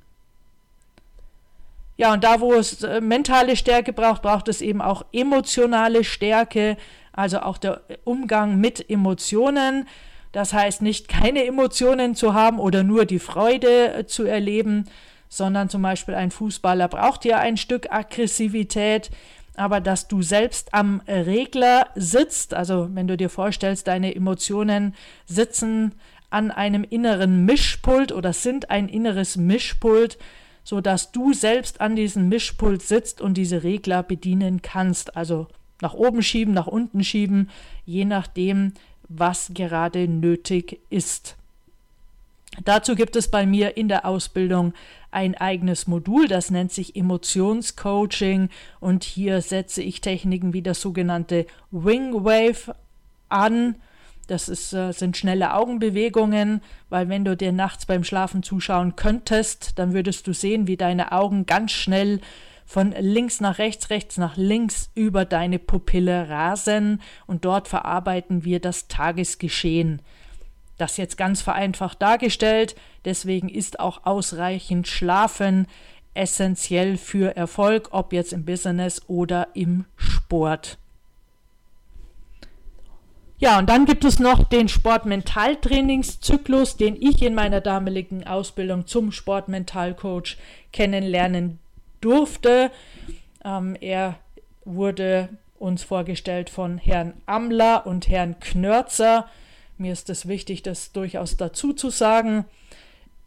Ja, 1.97 2.13
und 2.13 2.23
da, 2.23 2.39
wo 2.41 2.53
es 2.53 2.83
äh, 2.83 3.01
mentale 3.01 3.55
Stärke 3.55 3.91
braucht, 3.91 4.21
braucht 4.21 4.47
es 4.47 4.61
eben 4.61 4.81
auch 4.81 5.03
emotionale 5.11 6.03
Stärke, 6.03 6.77
also 7.11 7.39
auch 7.39 7.57
der 7.57 7.81
Umgang 8.03 8.57
mit 8.57 8.87
Emotionen. 8.87 9.87
Das 10.31 10.53
heißt 10.53 10.83
nicht 10.83 11.07
keine 11.07 11.45
Emotionen 11.45 12.13
zu 12.13 12.35
haben 12.35 12.59
oder 12.59 12.83
nur 12.83 13.05
die 13.05 13.17
Freude 13.17 13.93
äh, 13.93 14.05
zu 14.05 14.25
erleben, 14.25 14.85
sondern 15.29 15.69
zum 15.69 15.81
Beispiel 15.81 16.15
ein 16.15 16.31
Fußballer 16.31 16.87
braucht 16.87 17.25
ja 17.25 17.39
ein 17.39 17.57
Stück 17.57 17.91
Aggressivität, 17.91 19.09
aber 19.55 19.81
dass 19.81 20.07
du 20.07 20.21
selbst 20.21 20.73
am 20.73 21.01
Regler 21.07 21.87
sitzt, 21.95 22.53
also 22.53 22.89
wenn 22.93 23.07
du 23.07 23.17
dir 23.17 23.29
vorstellst, 23.29 23.87
deine 23.87 24.15
Emotionen 24.15 24.93
sitzen 25.25 25.93
an 26.29 26.51
einem 26.51 26.83
inneren 26.83 27.45
Mischpult 27.45 28.11
oder 28.11 28.33
sind 28.33 28.69
ein 28.69 28.87
inneres 28.87 29.37
Mischpult, 29.37 30.17
so 30.63 30.81
dass 30.81 31.11
du 31.11 31.33
selbst 31.33 31.81
an 31.81 31.95
diesem 31.95 32.29
Mischpult 32.29 32.81
sitzt 32.81 33.21
und 33.21 33.35
diese 33.35 33.63
Regler 33.63 34.03
bedienen 34.03 34.61
kannst. 34.61 35.15
Also 35.15 35.47
nach 35.81 35.93
oben 35.93 36.21
schieben, 36.21 36.53
nach 36.53 36.67
unten 36.67 37.03
schieben, 37.03 37.49
je 37.85 38.05
nachdem, 38.05 38.73
was 39.07 39.51
gerade 39.53 40.07
nötig 40.07 40.81
ist. 40.89 41.37
Dazu 42.63 42.95
gibt 42.95 43.15
es 43.15 43.29
bei 43.29 43.45
mir 43.45 43.77
in 43.77 43.87
der 43.87 44.05
Ausbildung 44.05 44.73
ein 45.11 45.35
eigenes 45.35 45.87
Modul, 45.87 46.27
das 46.27 46.51
nennt 46.51 46.71
sich 46.71 46.95
Emotionscoaching. 46.95 48.49
Und 48.79 49.03
hier 49.03 49.41
setze 49.41 49.81
ich 49.81 50.01
Techniken 50.01 50.53
wie 50.53 50.61
das 50.61 50.81
sogenannte 50.81 51.45
Wing 51.71 52.13
Wave 52.13 52.75
an. 53.29 53.75
Das 54.27 54.49
ist, 54.49 54.73
äh, 54.73 54.91
sind 54.91 55.15
schnelle 55.15 55.53
Augenbewegungen, 55.53 56.61
weil 56.89 57.07
wenn 57.07 57.23
du 57.23 57.37
dir 57.37 57.53
nachts 57.53 57.85
beim 57.85 58.03
Schlafen 58.03 58.43
zuschauen 58.43 58.95
könntest, 58.95 59.79
dann 59.79 59.93
würdest 59.93 60.27
du 60.27 60.33
sehen, 60.33 60.67
wie 60.67 60.77
deine 60.77 61.13
Augen 61.13 61.45
ganz 61.45 61.71
schnell 61.71 62.19
von 62.65 62.93
links 62.99 63.39
nach 63.39 63.59
rechts, 63.59 63.89
rechts 63.89 64.17
nach 64.17 64.35
links 64.35 64.89
über 64.93 65.23
deine 65.23 65.59
Pupille 65.59 66.27
rasen. 66.27 67.01
Und 67.25 67.45
dort 67.45 67.69
verarbeiten 67.69 68.43
wir 68.43 68.59
das 68.59 68.89
Tagesgeschehen. 68.89 70.01
Das 70.77 70.97
jetzt 70.97 71.17
ganz 71.17 71.41
vereinfacht 71.41 72.01
dargestellt, 72.01 72.75
deswegen 73.05 73.49
ist 73.49 73.79
auch 73.79 74.05
ausreichend 74.05 74.87
Schlafen 74.87 75.67
essentiell 76.13 76.97
für 76.97 77.35
Erfolg, 77.35 77.89
ob 77.91 78.13
jetzt 78.13 78.33
im 78.33 78.45
Business 78.45 79.01
oder 79.07 79.49
im 79.53 79.85
Sport. 79.95 80.77
Ja, 83.39 83.59
und 83.59 83.69
dann 83.69 83.85
gibt 83.85 84.03
es 84.03 84.17
noch 84.17 84.45
den 84.45 84.67
Sportmentaltrainingszyklus, 84.67 86.75
den 86.75 86.99
ich 86.99 87.21
in 87.21 87.35
meiner 87.35 87.61
damaligen 87.61 88.25
Ausbildung 88.25 88.87
zum 88.87 89.11
Sportmentalcoach 89.11 90.37
kennenlernen 90.73 91.59
durfte. 92.01 92.71
Ähm, 93.45 93.77
er 93.79 94.15
wurde 94.65 95.29
uns 95.59 95.83
vorgestellt 95.83 96.49
von 96.49 96.79
Herrn 96.79 97.13
Amler 97.27 97.85
und 97.85 98.09
Herrn 98.09 98.39
Knörzer. 98.39 99.29
Mir 99.77 99.93
ist 99.93 100.09
es 100.09 100.27
wichtig, 100.27 100.63
das 100.63 100.91
durchaus 100.91 101.37
dazu 101.37 101.71
zu 101.71 101.89
sagen. 101.89 102.45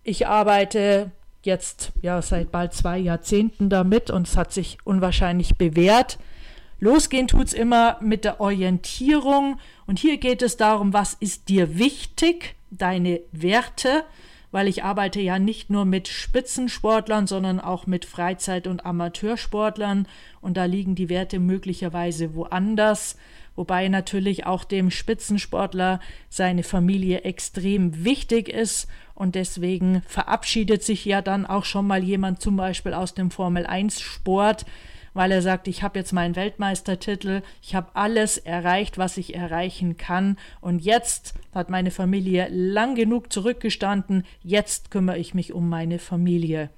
Ich 0.03 0.27
arbeite 0.27 1.13
jetzt 1.43 1.93
ja 2.03 2.21
seit 2.23 2.51
bald 2.51 2.75
zwei 2.75 2.99
Jahrzehnten 2.99 3.69
damit 3.71 4.11
und 4.11 4.27
es 4.27 4.37
hat 4.37 4.53
sich 4.53 4.79
unwahrscheinlich 4.85 5.57
bewährt. 5.57 6.19
Losgehen 6.81 7.29
tut 7.29 7.49
es 7.49 7.53
immer 7.53 7.99
mit 8.01 8.25
der 8.25 8.41
Orientierung 8.41 9.59
und 9.87 9.99
hier 9.99 10.17
geht 10.17 10.43
es 10.43 10.57
darum, 10.57 10.93
was 10.93 11.15
ist 11.15 11.49
dir 11.49 11.79
wichtig, 11.79 12.57
deine 12.71 13.21
Werte, 13.33 14.05
weil 14.51 14.67
ich 14.67 14.83
arbeite 14.83 15.21
ja 15.21 15.39
nicht 15.39 15.71
nur 15.71 15.85
mit 15.85 16.09
Spitzensportlern, 16.09 17.27
sondern 17.27 17.61
auch 17.61 17.87
mit 17.87 18.05
Freizeit- 18.05 18.67
und 18.67 18.87
Amateursportlern 18.87 20.09
und 20.41 20.57
da 20.57 20.65
liegen 20.65 20.95
die 20.95 21.09
Werte 21.09 21.39
möglicherweise 21.39 22.35
woanders, 22.35 23.17
wobei 23.61 23.89
natürlich 23.89 24.47
auch 24.47 24.65
dem 24.65 24.91
Spitzensportler 24.91 26.01
seine 26.31 26.63
Familie 26.63 27.25
extrem 27.25 28.07
wichtig 28.07 28.49
ist 28.49 28.89
und 29.15 29.35
deswegen 29.35 30.01
verabschiedet 30.07 30.83
sich 30.83 31.05
ja 31.05 31.21
dann 31.21 31.45
auch 31.45 31.67
schon 31.67 31.87
mal 31.87 32.03
jemand 32.03 32.41
zum 32.41 32.57
Beispiel 32.57 32.95
aus 32.95 33.13
dem 33.13 33.31
Formel 33.31 33.67
1 33.67 34.01
Sport, 34.01 34.65
weil 35.13 35.31
er 35.31 35.43
sagt, 35.43 35.69
ich 35.69 35.83
habe 35.83 35.99
jetzt 35.99 36.15
meinen 36.15 36.37
Weltmeistertitel, 36.37 37.43
ich 37.61 37.75
habe 37.75 37.91
alles 37.93 38.39
erreicht, 38.39 38.97
was 38.97 39.19
ich 39.19 39.35
erreichen 39.35 39.99
kann 39.99 40.39
und 40.63 40.79
jetzt 40.83 41.35
hat 41.53 41.69
meine 41.69 41.91
Familie 41.91 42.49
lang 42.49 42.95
genug 42.95 43.31
zurückgestanden, 43.31 44.25
jetzt 44.43 44.91
kümmere 44.91 45.19
ich 45.19 45.35
mich 45.35 45.53
um 45.53 45.69
meine 45.69 45.99
Familie. 45.99 46.71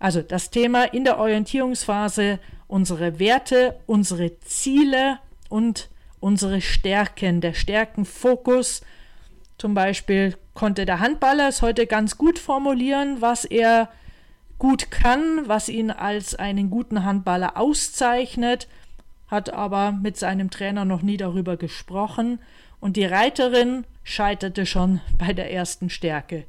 Also 0.00 0.22
das 0.22 0.50
Thema 0.50 0.84
in 0.84 1.04
der 1.04 1.18
Orientierungsphase, 1.18 2.40
unsere 2.66 3.18
Werte, 3.18 3.78
unsere 3.86 4.40
Ziele 4.40 5.18
und 5.50 5.90
unsere 6.20 6.62
Stärken, 6.62 7.40
der 7.40 7.52
Stärkenfokus. 7.52 8.80
Zum 9.58 9.74
Beispiel 9.74 10.36
konnte 10.54 10.86
der 10.86 11.00
Handballer 11.00 11.48
es 11.48 11.60
heute 11.60 11.86
ganz 11.86 12.16
gut 12.16 12.38
formulieren, 12.38 13.20
was 13.20 13.44
er 13.44 13.90
gut 14.58 14.90
kann, 14.90 15.46
was 15.46 15.68
ihn 15.68 15.90
als 15.90 16.34
einen 16.34 16.70
guten 16.70 17.04
Handballer 17.04 17.58
auszeichnet, 17.58 18.68
hat 19.28 19.52
aber 19.52 19.92
mit 19.92 20.16
seinem 20.16 20.50
Trainer 20.50 20.84
noch 20.84 21.02
nie 21.02 21.18
darüber 21.18 21.56
gesprochen 21.56 22.40
und 22.80 22.96
die 22.96 23.04
Reiterin 23.04 23.84
scheiterte 24.02 24.64
schon 24.64 25.00
bei 25.18 25.34
der 25.34 25.52
ersten 25.52 25.90
Stärke. 25.90 26.44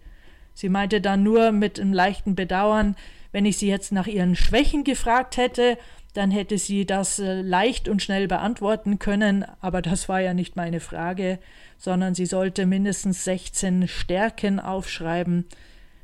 Sie 0.54 0.70
meinte 0.70 1.02
dann 1.02 1.24
nur 1.24 1.52
mit 1.52 1.80
einem 1.80 1.94
leichten 1.94 2.36
Bedauern, 2.36 2.96
wenn 3.32 3.46
ich 3.46 3.58
sie 3.58 3.67
jetzt 3.67 3.91
nach 3.91 4.08
ihren 4.08 4.36
Schwächen 4.36 4.84
gefragt 4.84 5.38
hätte, 5.38 5.78
dann 6.13 6.32
hätte 6.32 6.58
sie 6.58 6.86
das 6.86 7.20
äh, 7.20 7.41
leicht 7.41 7.88
und 7.88 8.02
schnell 8.02 8.28
beantworten 8.28 9.00
können, 9.00 9.46
aber 9.62 9.82
das 9.82 10.10
war 10.10 10.20
ja 10.20 10.34
nicht 10.34 10.56
meine 10.56 10.82
Frage, 10.82 11.39
sondern 11.78 12.15
sie 12.15 12.26
sollte 12.26 12.65
mindestens 12.65 13.24
16 13.24 13.88
Stärken 13.88 14.60
aufschreiben, 14.60 15.46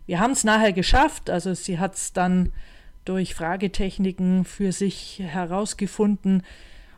wir 0.08 0.22
haben 0.22 0.32
es 0.32 0.46
nachher 0.46 0.72
geschafft, 0.72 1.30
also 1.30 1.54
sie 1.54 1.80
hat 1.80 1.96
es 1.96 2.13
dann 2.13 2.54
durch 3.04 3.36
Fragetechniken 3.36 4.46
für 4.46 4.72
sich 4.72 5.22
herausgefunden. 5.22 6.44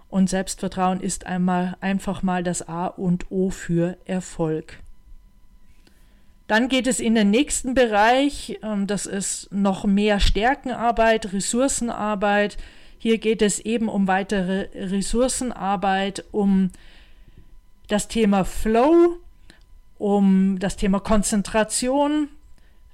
Und 0.09 0.29
Selbstvertrauen 0.29 1.01
ist 1.01 1.25
einmal 1.25 1.75
einfach 1.81 2.21
mal 2.21 2.43
das 2.43 2.67
A 2.67 2.85
und 2.85 3.31
O 3.31 3.49
für 3.49 3.97
Erfolg. 4.05 4.79
Dann 6.49 6.67
geht 6.67 6.87
es 6.87 6.99
in 6.99 7.13
den 7.13 7.29
nächsten 7.29 7.75
Bereich, 7.75 8.57
ähm, 8.63 8.87
das 8.87 9.05
ist 9.05 9.53
noch 9.53 9.85
mehr 9.85 10.19
Stärkenarbeit, 10.19 11.31
Ressourcenarbeit. 11.31 12.57
Hier 12.97 13.19
geht 13.19 13.43
es 13.43 13.59
eben 13.59 13.87
um 13.87 14.07
weitere 14.07 14.67
Ressourcenarbeit, 14.73 16.25
um 16.31 16.71
das 17.87 18.07
Thema 18.07 18.45
Flow, 18.45 19.17
um 19.99 20.57
das 20.57 20.75
Thema 20.75 20.99
Konzentration, 20.99 22.29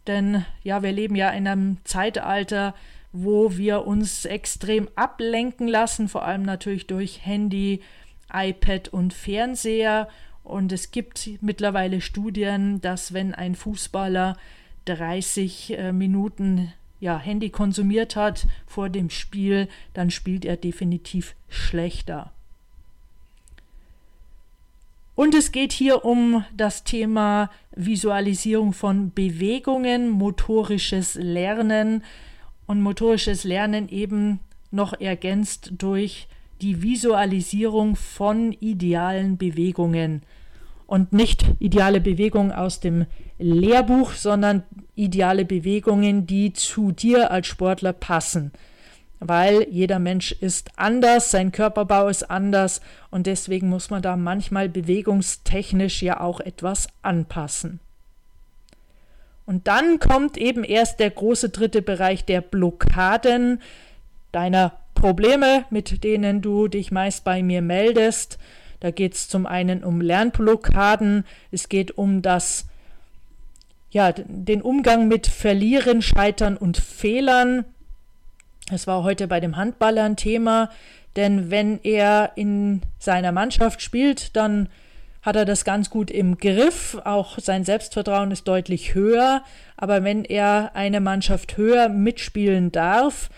denn 0.06 0.44
ja, 0.63 0.84
wir 0.84 0.91
leben 0.91 1.15
ja 1.15 1.30
in 1.30 1.48
einem 1.48 1.78
Zeitalter, 1.86 2.76
wo 3.13 3.56
wir 3.56 3.88
uns 3.88 4.26
extrem 4.26 4.89
ablenken 4.98 5.70
lassen, 5.70 6.10
vor 6.10 6.26
allem 6.26 6.44
natürlich 6.44 6.88
durch 6.88 7.26
Handy, 7.26 7.82
iPad 8.34 8.89
und 8.89 9.13
Fernseher. 9.13 10.10
Und 10.45 10.71
es 10.71 10.91
gibt 10.91 11.27
mittlerweile 11.41 12.01
Studien, 12.01 12.79
dass 12.79 13.13
wenn 13.13 13.34
ein 13.34 13.55
Fußballer 13.55 14.38
30 14.86 15.77
äh, 15.77 15.91
Minuten 15.91 16.71
ja, 16.99 17.17
Handy 17.17 17.49
konsumiert 17.49 18.15
hat 18.15 18.47
vor 18.67 18.89
dem 18.89 19.10
Spiel, 19.10 19.67
dann 19.93 20.12
spielt 20.12 20.45
er 20.45 20.55
definitiv 20.55 21.36
schlechter. 21.49 22.31
Und 25.15 25.34
es 25.34 25.51
geht 25.51 25.71
hier 25.71 26.05
um 26.05 26.45
das 26.55 26.84
Thema 26.84 27.49
Visualisierung 27.75 28.71
von 28.71 29.12
Bewegungen, 29.13 30.10
motorisches 30.10 31.15
Lernen 31.15 32.03
und 32.67 32.81
motorisches 32.81 33.45
Lernen 33.45 33.89
eben 33.89 34.41
noch 34.71 34.93
ergänzt 34.99 35.71
durch 35.77 36.27
die 36.65 36.82
Visualisierung 36.82 37.95
von 37.95 38.51
idealen 38.51 39.38
Bewegungen. 39.38 40.23
Und 40.88 41.13
nicht 41.13 41.45
ideale 41.60 42.01
Bewegungen 42.01 42.51
aus 42.51 42.80
dem 42.80 43.06
Lehrbuch, 43.38 44.13
sondern 44.13 44.63
ideale 44.95 45.45
Bewegungen, 45.45 46.25
die 46.25 46.54
zu 46.54 46.91
dir 46.91 47.30
als 47.32 47.47
Sportler 47.47 47.93
passen 47.93 48.51
weil 49.19 49.67
jeder 49.71 49.97
Mensch 49.97 50.34
ist 50.34 50.71
anders, 50.75 51.32
sein 51.32 51.51
Körperbau 51.51 52.10
ist 52.10 52.30
anders 52.30 52.82
und 53.12 53.28
deswegen 53.28 53.69
muss 53.69 53.89
man 53.89 54.01
da 54.01 54.17
manchmal 54.17 54.69
bewegungstechnisch 54.69 56.04
ja 56.04 56.19
auch 56.19 56.41
etwas 56.41 56.89
anpassen. 57.01 57.80
Und 59.45 59.67
dann 59.67 59.99
kommt 59.99 60.38
eben 60.38 60.63
erst 60.63 60.99
der 60.99 61.12
große 61.12 61.49
dritte 61.49 61.82
Bereich 61.82 62.25
der 62.25 62.41
Blockaden, 62.41 63.62
deiner 64.32 64.73
Probleme, 64.95 65.65
mit 65.69 66.03
denen 66.03 66.41
du 66.41 66.67
dich 66.67 66.91
meist 66.91 67.23
bei 67.23 67.43
mir 67.43 67.62
meldest. 67.62 68.39
Da 68.79 68.91
geht 68.91 69.13
es 69.13 69.29
zum 69.29 69.45
einen 69.45 69.84
um 69.84 70.01
Lernblockaden, 70.01 71.25
es 71.51 71.69
geht 71.69 71.97
um 71.97 72.21
das 72.21 72.65
ja, 73.91 74.12
den 74.12 74.62
Umgang 74.62 75.08
mit 75.08 75.27
Verlieren, 75.27 76.01
Scheitern 76.01 76.58
und 76.58 76.75
Fehlern, 76.75 77.63
es 78.71 78.88
war 78.88 79.03
heute 79.03 79.27
bei 79.27 79.39
dem 79.39 79.58
Handballer 79.58 80.03
ein 80.03 80.15
Thema, 80.15 80.69
denn 81.15 81.51
wenn 81.51 81.79
er 81.84 82.31
in 82.36 82.81
seiner 82.97 83.31
Mannschaft 83.31 83.81
spielt, 83.81 84.36
dann 84.36 84.69
hat 85.21 85.36
er 85.36 85.45
das 85.45 85.65
ganz 85.65 85.89
gut 85.89 86.10
im 86.10 86.38
Griff. 86.38 86.97
Auch 87.03 87.38
sein 87.39 87.63
Selbstvertrauen 87.63 88.31
ist 88.31 88.47
deutlich 88.47 88.95
höher. 88.95 89.43
Aber 89.77 90.03
wenn 90.03 90.25
er 90.25 90.71
eine 90.75 90.99
Mannschaft 90.99 91.58
höher 91.58 91.89
mitspielen 91.89 92.71
darf, 92.71 93.29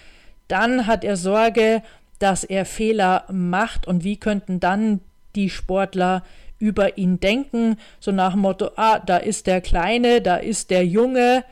dann 0.48 0.88
hat 0.88 1.04
er 1.04 1.18
Sorge, 1.18 1.82
dass 2.20 2.44
er 2.44 2.66
Fehler 2.66 3.26
macht. 3.32 3.88
Und 3.88 4.04
wie 4.04 4.18
könnten 4.18 4.60
dann 4.60 5.02
die 5.36 5.50
Sportler 5.50 6.24
über 6.60 6.98
ihn 6.98 7.20
denken? 7.20 7.78
So 8.00 8.12
nach 8.12 8.34
dem 8.34 8.42
Motto, 8.42 8.72
ah, 8.76 9.00
da 9.00 9.18
ist 9.18 9.48
der 9.48 9.62
Kleine, 9.62 10.22
da 10.22 10.38
ist 10.38 10.70
der 10.70 10.86
Junge. 10.86 11.44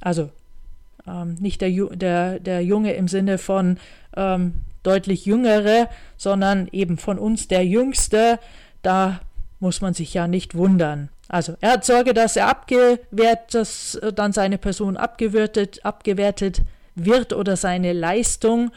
Also 0.00 0.30
ähm, 1.06 1.36
nicht 1.40 1.60
der, 1.60 1.70
der, 1.70 2.40
der 2.40 2.62
Junge 2.62 2.92
im 2.94 3.08
Sinne 3.08 3.38
von 3.38 3.78
ähm, 4.16 4.54
deutlich 4.82 5.26
jüngere, 5.26 5.88
sondern 6.16 6.68
eben 6.72 6.98
von 6.98 7.18
uns 7.18 7.48
der 7.48 7.66
Jüngste. 7.66 8.38
Da 8.82 9.20
muss 9.58 9.80
man 9.80 9.94
sich 9.94 10.14
ja 10.14 10.26
nicht 10.26 10.54
wundern. 10.54 11.10
Also 11.28 11.54
er 11.60 11.72
hat 11.72 11.84
Sorge, 11.84 12.12
dass 12.12 12.36
er 12.36 12.48
abgewertet, 12.48 13.54
dass 13.54 13.94
äh, 13.96 14.12
dann 14.12 14.32
seine 14.32 14.58
Person 14.58 14.96
abgewertet, 14.96 15.84
abgewertet 15.84 16.62
wird 16.94 17.32
oder 17.32 17.56
seine 17.56 17.92
Leistung. 17.92 18.70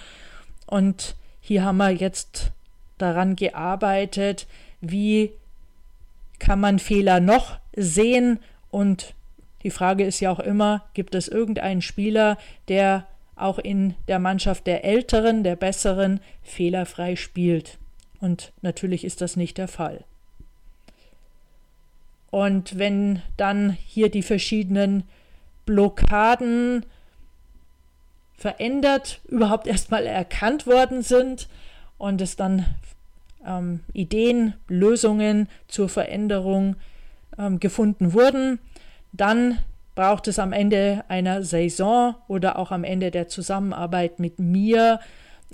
Und 0.66 1.16
hier 1.40 1.64
haben 1.64 1.78
wir 1.78 1.92
jetzt 1.92 2.52
daran 2.98 3.36
gearbeitet, 3.36 4.48
wie 4.82 5.32
kann 6.40 6.60
man 6.60 6.80
Fehler 6.80 7.20
noch 7.20 7.58
sehen 7.76 8.40
und 8.70 9.14
die 9.64 9.72
Frage 9.72 10.04
ist 10.04 10.20
ja 10.20 10.30
auch 10.30 10.40
immer, 10.40 10.84
gibt 10.94 11.16
es 11.16 11.28
irgendeinen 11.28 11.82
Spieler, 11.82 12.38
der 12.68 13.08
auch 13.36 13.60
in 13.60 13.96
der 14.08 14.20
Mannschaft 14.20 14.68
der 14.68 14.84
Älteren, 14.84 15.44
der 15.44 15.56
Besseren 15.56 16.20
fehlerfrei 16.44 17.16
spielt? 17.16 17.78
Und 18.20 18.52
natürlich 18.62 19.06
ist 19.06 19.22
das 19.22 19.36
nicht 19.36 19.58
der 19.58 19.68
Fall. 19.68 20.04
Und 22.30 22.78
wenn 22.78 23.22
dann 23.38 23.72
hier 23.86 24.10
die 24.10 24.24
verschiedenen 24.24 25.04
Blockaden 25.66 26.86
verändert, 28.44 29.22
überhaupt 29.30 29.68
erstmal 29.68 30.06
erkannt 30.06 30.68
worden 30.68 31.02
sind 31.02 31.48
und 31.98 32.20
es 32.20 32.36
dann 32.36 32.66
ähm, 33.48 33.80
Ideen, 33.94 34.56
Lösungen 34.68 35.48
zur 35.70 35.88
Veränderung 35.88 36.76
ähm, 37.38 37.62
gefunden 37.62 38.12
wurden, 38.12 38.60
dann 39.14 39.60
braucht 39.96 40.28
es 40.28 40.40
am 40.40 40.52
Ende 40.52 41.06
einer 41.08 41.44
Saison 41.44 42.16
oder 42.28 42.60
auch 42.60 42.72
am 42.72 42.84
Ende 42.84 43.12
der 43.12 43.30
Zusammenarbeit 43.30 44.20
mit 44.20 44.40
mir 44.40 45.00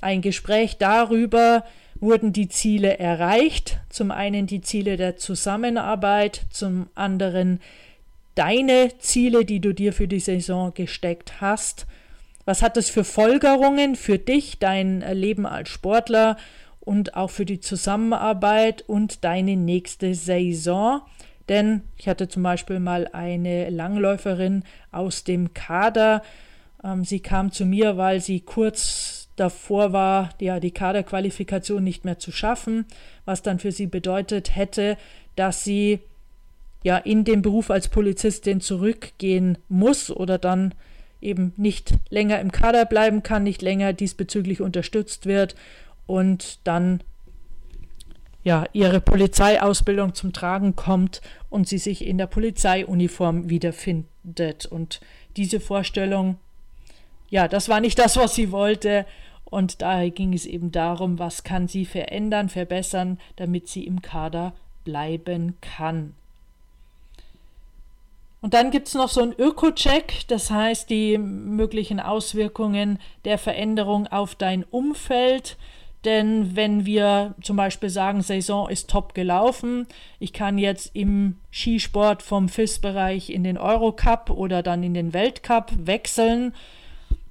ein 0.02 0.24
Gespräch 0.24 0.80
darüber, 0.80 1.64
wurden 2.00 2.34
die 2.34 2.50
Ziele 2.50 2.98
erreicht. 2.98 3.78
Zum 3.90 4.10
einen 4.10 4.48
die 4.48 4.62
Ziele 4.62 4.98
der 4.98 5.18
Zusammenarbeit, 5.18 6.42
zum 6.50 6.88
anderen 6.96 7.60
deine 8.34 8.98
Ziele, 8.98 9.46
die 9.46 9.60
du 9.60 9.74
dir 9.74 9.94
für 9.94 10.08
die 10.08 10.22
Saison 10.22 10.74
gesteckt 10.74 11.40
hast. 11.40 11.86
Was 12.50 12.64
hat 12.64 12.78
es 12.78 12.90
für 12.90 13.04
Folgerungen 13.04 13.96
für 13.96 14.18
dich, 14.18 14.58
dein 14.58 15.02
Leben 15.02 15.46
als 15.46 15.70
Sportler 15.70 16.36
und 16.80 17.14
auch 17.14 17.30
für 17.30 17.46
die 17.46 17.60
Zusammenarbeit 17.60 18.84
und 18.88 19.24
deine 19.24 19.56
nächste 19.56 20.16
Saison? 20.16 21.02
Denn 21.48 21.84
ich 21.96 22.08
hatte 22.08 22.28
zum 22.28 22.42
Beispiel 22.42 22.80
mal 22.80 23.08
eine 23.14 23.70
Langläuferin 23.70 24.64
aus 24.92 25.24
dem 25.24 25.54
Kader. 25.54 26.24
Ähm, 26.84 27.06
sie 27.06 27.20
kam 27.20 27.52
zu 27.52 27.68
mir, 27.68 27.98
weil 27.98 28.20
sie 28.20 28.40
kurz 28.40 29.30
davor 29.36 29.94
war, 29.94 30.32
ja, 30.42 30.60
die 30.60 30.72
Kaderqualifikation 30.72 31.84
nicht 31.84 32.04
mehr 32.04 32.18
zu 32.18 32.32
schaffen, 32.32 32.88
was 33.26 33.44
dann 33.44 33.60
für 33.60 33.72
sie 33.72 33.86
bedeutet 33.86 34.56
hätte, 34.56 34.98
dass 35.36 35.64
sie 35.64 36.00
ja 36.82 36.98
in 36.98 37.26
den 37.26 37.44
Beruf 37.44 37.70
als 37.70 37.90
Polizistin 37.90 38.60
zurückgehen 38.60 39.60
muss 39.68 40.10
oder 40.10 40.40
dann 40.40 40.74
eben 41.22 41.54
nicht 41.58 41.94
länger 42.10 42.40
im 42.40 42.52
Kader 42.52 42.86
bleiben 42.86 43.24
kann, 43.24 43.44
nicht 43.44 43.62
länger 43.62 43.94
diesbezüglich 43.94 44.62
unterstützt 44.62 45.26
wird 45.26 45.56
und 46.06 46.60
dann 46.64 47.02
ja, 48.44 48.66
ihre 48.74 49.02
Polizeiausbildung 49.02 50.16
zum 50.16 50.34
Tragen 50.34 50.76
kommt 50.76 51.22
und 51.50 51.68
sie 51.68 51.78
sich 51.78 52.06
in 52.06 52.18
der 52.18 52.28
Polizeiuniform 52.28 53.50
wiederfindet. 53.50 54.66
Und 54.66 55.02
diese 55.36 55.60
Vorstellung, 55.60 56.38
ja, 57.30 57.48
das 57.48 57.70
war 57.70 57.82
nicht 57.82 58.00
das, 58.00 58.18
was 58.18 58.36
sie 58.36 58.52
wollte. 58.52 59.06
Und 59.44 59.82
daher 59.82 60.10
ging 60.10 60.34
es 60.34 60.46
eben 60.46 60.72
darum, 60.72 61.20
was 61.20 61.44
kann 61.44 61.68
sie 61.68 61.86
verändern, 61.86 62.50
verbessern, 62.50 63.20
damit 63.36 63.68
sie 63.68 63.86
im 63.86 64.02
Kader 64.02 64.54
bleiben 64.86 65.58
kann. 65.62 66.16
Und 68.42 68.54
dann 68.54 68.72
gibt 68.72 68.88
es 68.88 68.94
noch 68.94 69.10
so 69.10 69.22
einen 69.22 69.34
Öko-Check, 69.34 70.28
das 70.28 70.50
heißt 70.50 70.90
die 70.90 71.18
möglichen 71.18 72.00
Auswirkungen 72.00 73.00
der 73.26 73.38
Veränderung 73.38 74.08
auf 74.08 74.36
dein 74.36 74.64
Umfeld. 74.64 75.58
Denn 76.06 76.56
wenn 76.56 76.86
wir 76.86 77.36
zum 77.42 77.58
Beispiel 77.58 77.90
sagen, 77.90 78.22
Saison 78.22 78.70
ist 78.70 78.90
top 78.90 79.14
gelaufen, 79.14 79.86
ich 80.20 80.32
kann 80.32 80.58
jetzt 80.58 80.92
im 80.96 81.36
Skisport 81.52 82.24
vom 82.24 82.48
FIS-Bereich 82.48 83.30
in 83.30 83.44
den 83.44 83.58
Eurocup 83.58 84.30
oder 84.30 84.64
dann 84.64 84.84
in 84.84 84.94
den 84.94 85.14
Weltcup 85.14 85.74
wechseln, 85.78 86.54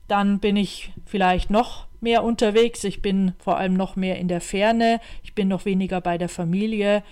dann 0.06 0.38
bin 0.38 0.56
ich 0.56 0.92
vielleicht 1.06 1.48
noch 1.48 1.86
mehr 2.00 2.22
unterwegs. 2.22 2.84
Ich 2.84 3.00
bin 3.00 3.32
vor 3.38 3.56
allem 3.56 3.74
noch 3.74 3.96
mehr 3.96 4.18
in 4.18 4.28
der 4.28 4.42
Ferne. 4.42 5.00
Ich 5.22 5.34
bin 5.34 5.48
noch 5.48 5.64
weniger 5.64 6.02
bei 6.02 6.18
der 6.18 6.28
Familie. 6.28 7.02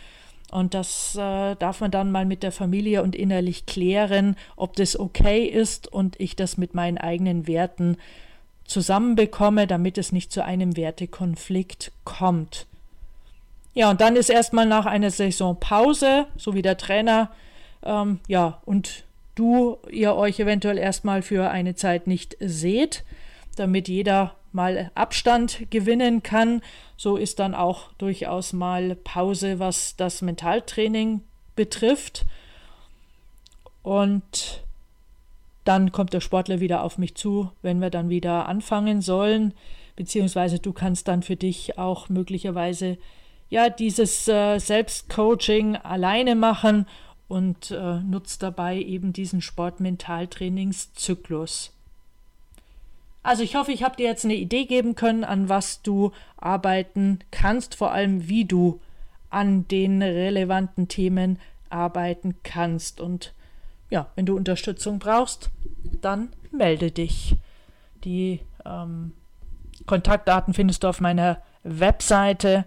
Und 0.52 0.74
das 0.74 1.16
äh, 1.16 1.56
darf 1.56 1.80
man 1.80 1.90
dann 1.90 2.12
mal 2.12 2.24
mit 2.24 2.42
der 2.42 2.52
Familie 2.52 3.02
und 3.02 3.16
innerlich 3.16 3.66
klären, 3.66 4.36
ob 4.54 4.76
das 4.76 4.98
okay 4.98 5.44
ist 5.44 5.92
und 5.92 6.20
ich 6.20 6.36
das 6.36 6.56
mit 6.56 6.74
meinen 6.74 6.98
eigenen 6.98 7.46
Werten 7.46 7.96
zusammenbekomme, 8.64 9.66
damit 9.66 9.98
es 9.98 10.12
nicht 10.12 10.32
zu 10.32 10.44
einem 10.44 10.76
Wertekonflikt 10.76 11.92
kommt. 12.04 12.66
Ja, 13.74 13.90
und 13.90 14.00
dann 14.00 14.16
ist 14.16 14.30
erstmal 14.30 14.66
nach 14.66 14.86
einer 14.86 15.10
Saison 15.10 15.58
Pause, 15.58 16.26
so 16.36 16.54
wie 16.54 16.62
der 16.62 16.78
Trainer, 16.78 17.30
ähm, 17.82 18.20
ja, 18.26 18.62
und 18.64 19.04
du, 19.34 19.78
ihr 19.90 20.14
euch 20.14 20.40
eventuell 20.40 20.78
erstmal 20.78 21.22
für 21.22 21.50
eine 21.50 21.74
Zeit 21.74 22.06
nicht 22.06 22.36
seht, 22.40 23.04
damit 23.56 23.88
jeder 23.88 24.35
mal 24.56 24.90
Abstand 24.96 25.70
gewinnen 25.70 26.24
kann. 26.24 26.60
So 26.96 27.16
ist 27.16 27.38
dann 27.38 27.54
auch 27.54 27.92
durchaus 27.98 28.52
mal 28.52 28.96
Pause, 28.96 29.60
was 29.60 29.94
das 29.94 30.22
Mentaltraining 30.22 31.20
betrifft. 31.54 32.26
Und 33.84 34.64
dann 35.62 35.92
kommt 35.92 36.12
der 36.12 36.20
Sportler 36.20 36.58
wieder 36.58 36.82
auf 36.82 36.98
mich 36.98 37.14
zu, 37.14 37.52
wenn 37.62 37.80
wir 37.80 37.90
dann 37.90 38.08
wieder 38.08 38.48
anfangen 38.48 39.02
sollen, 39.02 39.54
beziehungsweise 39.94 40.58
du 40.58 40.72
kannst 40.72 41.06
dann 41.06 41.22
für 41.22 41.36
dich 41.36 41.78
auch 41.78 42.08
möglicherweise 42.08 42.98
ja 43.48 43.68
dieses 43.68 44.26
äh, 44.26 44.58
Selbstcoaching 44.58 45.76
alleine 45.76 46.34
machen 46.34 46.86
und 47.28 47.70
äh, 47.70 48.00
nutzt 48.00 48.42
dabei 48.42 48.78
eben 48.78 49.12
diesen 49.12 49.40
Sportmentaltrainingszyklus. 49.40 51.75
Also 53.26 53.42
ich 53.42 53.56
hoffe, 53.56 53.72
ich 53.72 53.82
habe 53.82 53.96
dir 53.96 54.06
jetzt 54.06 54.24
eine 54.24 54.36
Idee 54.36 54.66
geben 54.66 54.94
können, 54.94 55.24
an 55.24 55.48
was 55.48 55.82
du 55.82 56.12
arbeiten 56.36 57.18
kannst, 57.32 57.74
vor 57.74 57.90
allem 57.90 58.28
wie 58.28 58.44
du 58.44 58.80
an 59.30 59.66
den 59.66 60.00
relevanten 60.00 60.86
Themen 60.86 61.40
arbeiten 61.68 62.36
kannst. 62.44 63.00
Und 63.00 63.34
ja, 63.90 64.06
wenn 64.14 64.26
du 64.26 64.36
Unterstützung 64.36 65.00
brauchst, 65.00 65.50
dann 66.00 66.28
melde 66.52 66.92
dich. 66.92 67.34
Die 68.04 68.42
ähm, 68.64 69.10
Kontaktdaten 69.86 70.54
findest 70.54 70.84
du 70.84 70.88
auf 70.88 71.00
meiner 71.00 71.42
Webseite. 71.64 72.64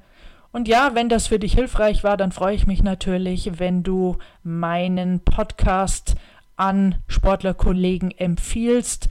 Und 0.52 0.68
ja, 0.68 0.92
wenn 0.94 1.08
das 1.08 1.28
für 1.28 1.40
dich 1.40 1.54
hilfreich 1.54 2.04
war, 2.04 2.18
dann 2.18 2.34
freue 2.34 2.56
ich 2.56 2.68
mich 2.68 2.84
natürlich, 2.84 3.60
wenn 3.60 3.82
du 3.82 4.18
meinen 4.44 5.22
Podcast 5.22 6.18
an 6.58 6.96
Sportlerkollegen 7.08 8.12
empfiehlst 8.12 9.08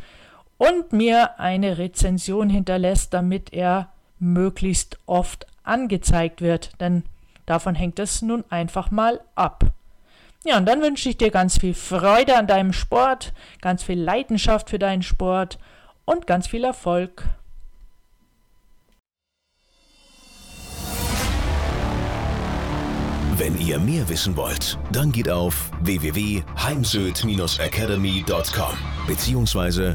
und 0.59 0.92
mir 0.92 1.40
eine 1.40 1.79
Rezension 1.79 2.51
hinterlässt, 2.51 3.14
damit 3.14 3.53
er 3.53 3.88
möglichst 4.18 4.99
oft 5.07 5.47
angezeigt 5.62 6.42
wird. 6.42 6.73
Denn 6.81 7.05
davon 7.47 7.75
hängt 7.75 7.99
es 7.99 8.21
nun 8.21 8.44
einfach 8.51 8.90
mal 8.90 9.21
ab. 9.35 9.64
Ja, 10.44 10.57
und 10.57 10.66
dann 10.66 10.83
wünsche 10.83 11.09
ich 11.09 11.16
dir 11.16 11.31
ganz 11.31 11.59
viel 11.59 11.75
Freude 11.75 12.37
an 12.37 12.47
deinem 12.47 12.73
Sport, 12.73 13.33
ganz 13.61 13.83
viel 13.83 14.01
Leidenschaft 14.01 14.71
für 14.71 14.79
deinen 14.79 15.03
Sport 15.03 15.59
und 16.05 16.27
ganz 16.27 16.47
viel 16.47 16.64
Erfolg. 16.64 17.25
Wenn 23.37 23.61
ihr 23.61 23.79
mehr 23.79 24.09
wissen 24.09 24.37
wollt, 24.37 24.79
dann 24.90 25.12
geht 25.12 25.31
auf 25.31 25.71
www.heimsöd-academy.com 25.83 28.77
bzw. 29.07 29.94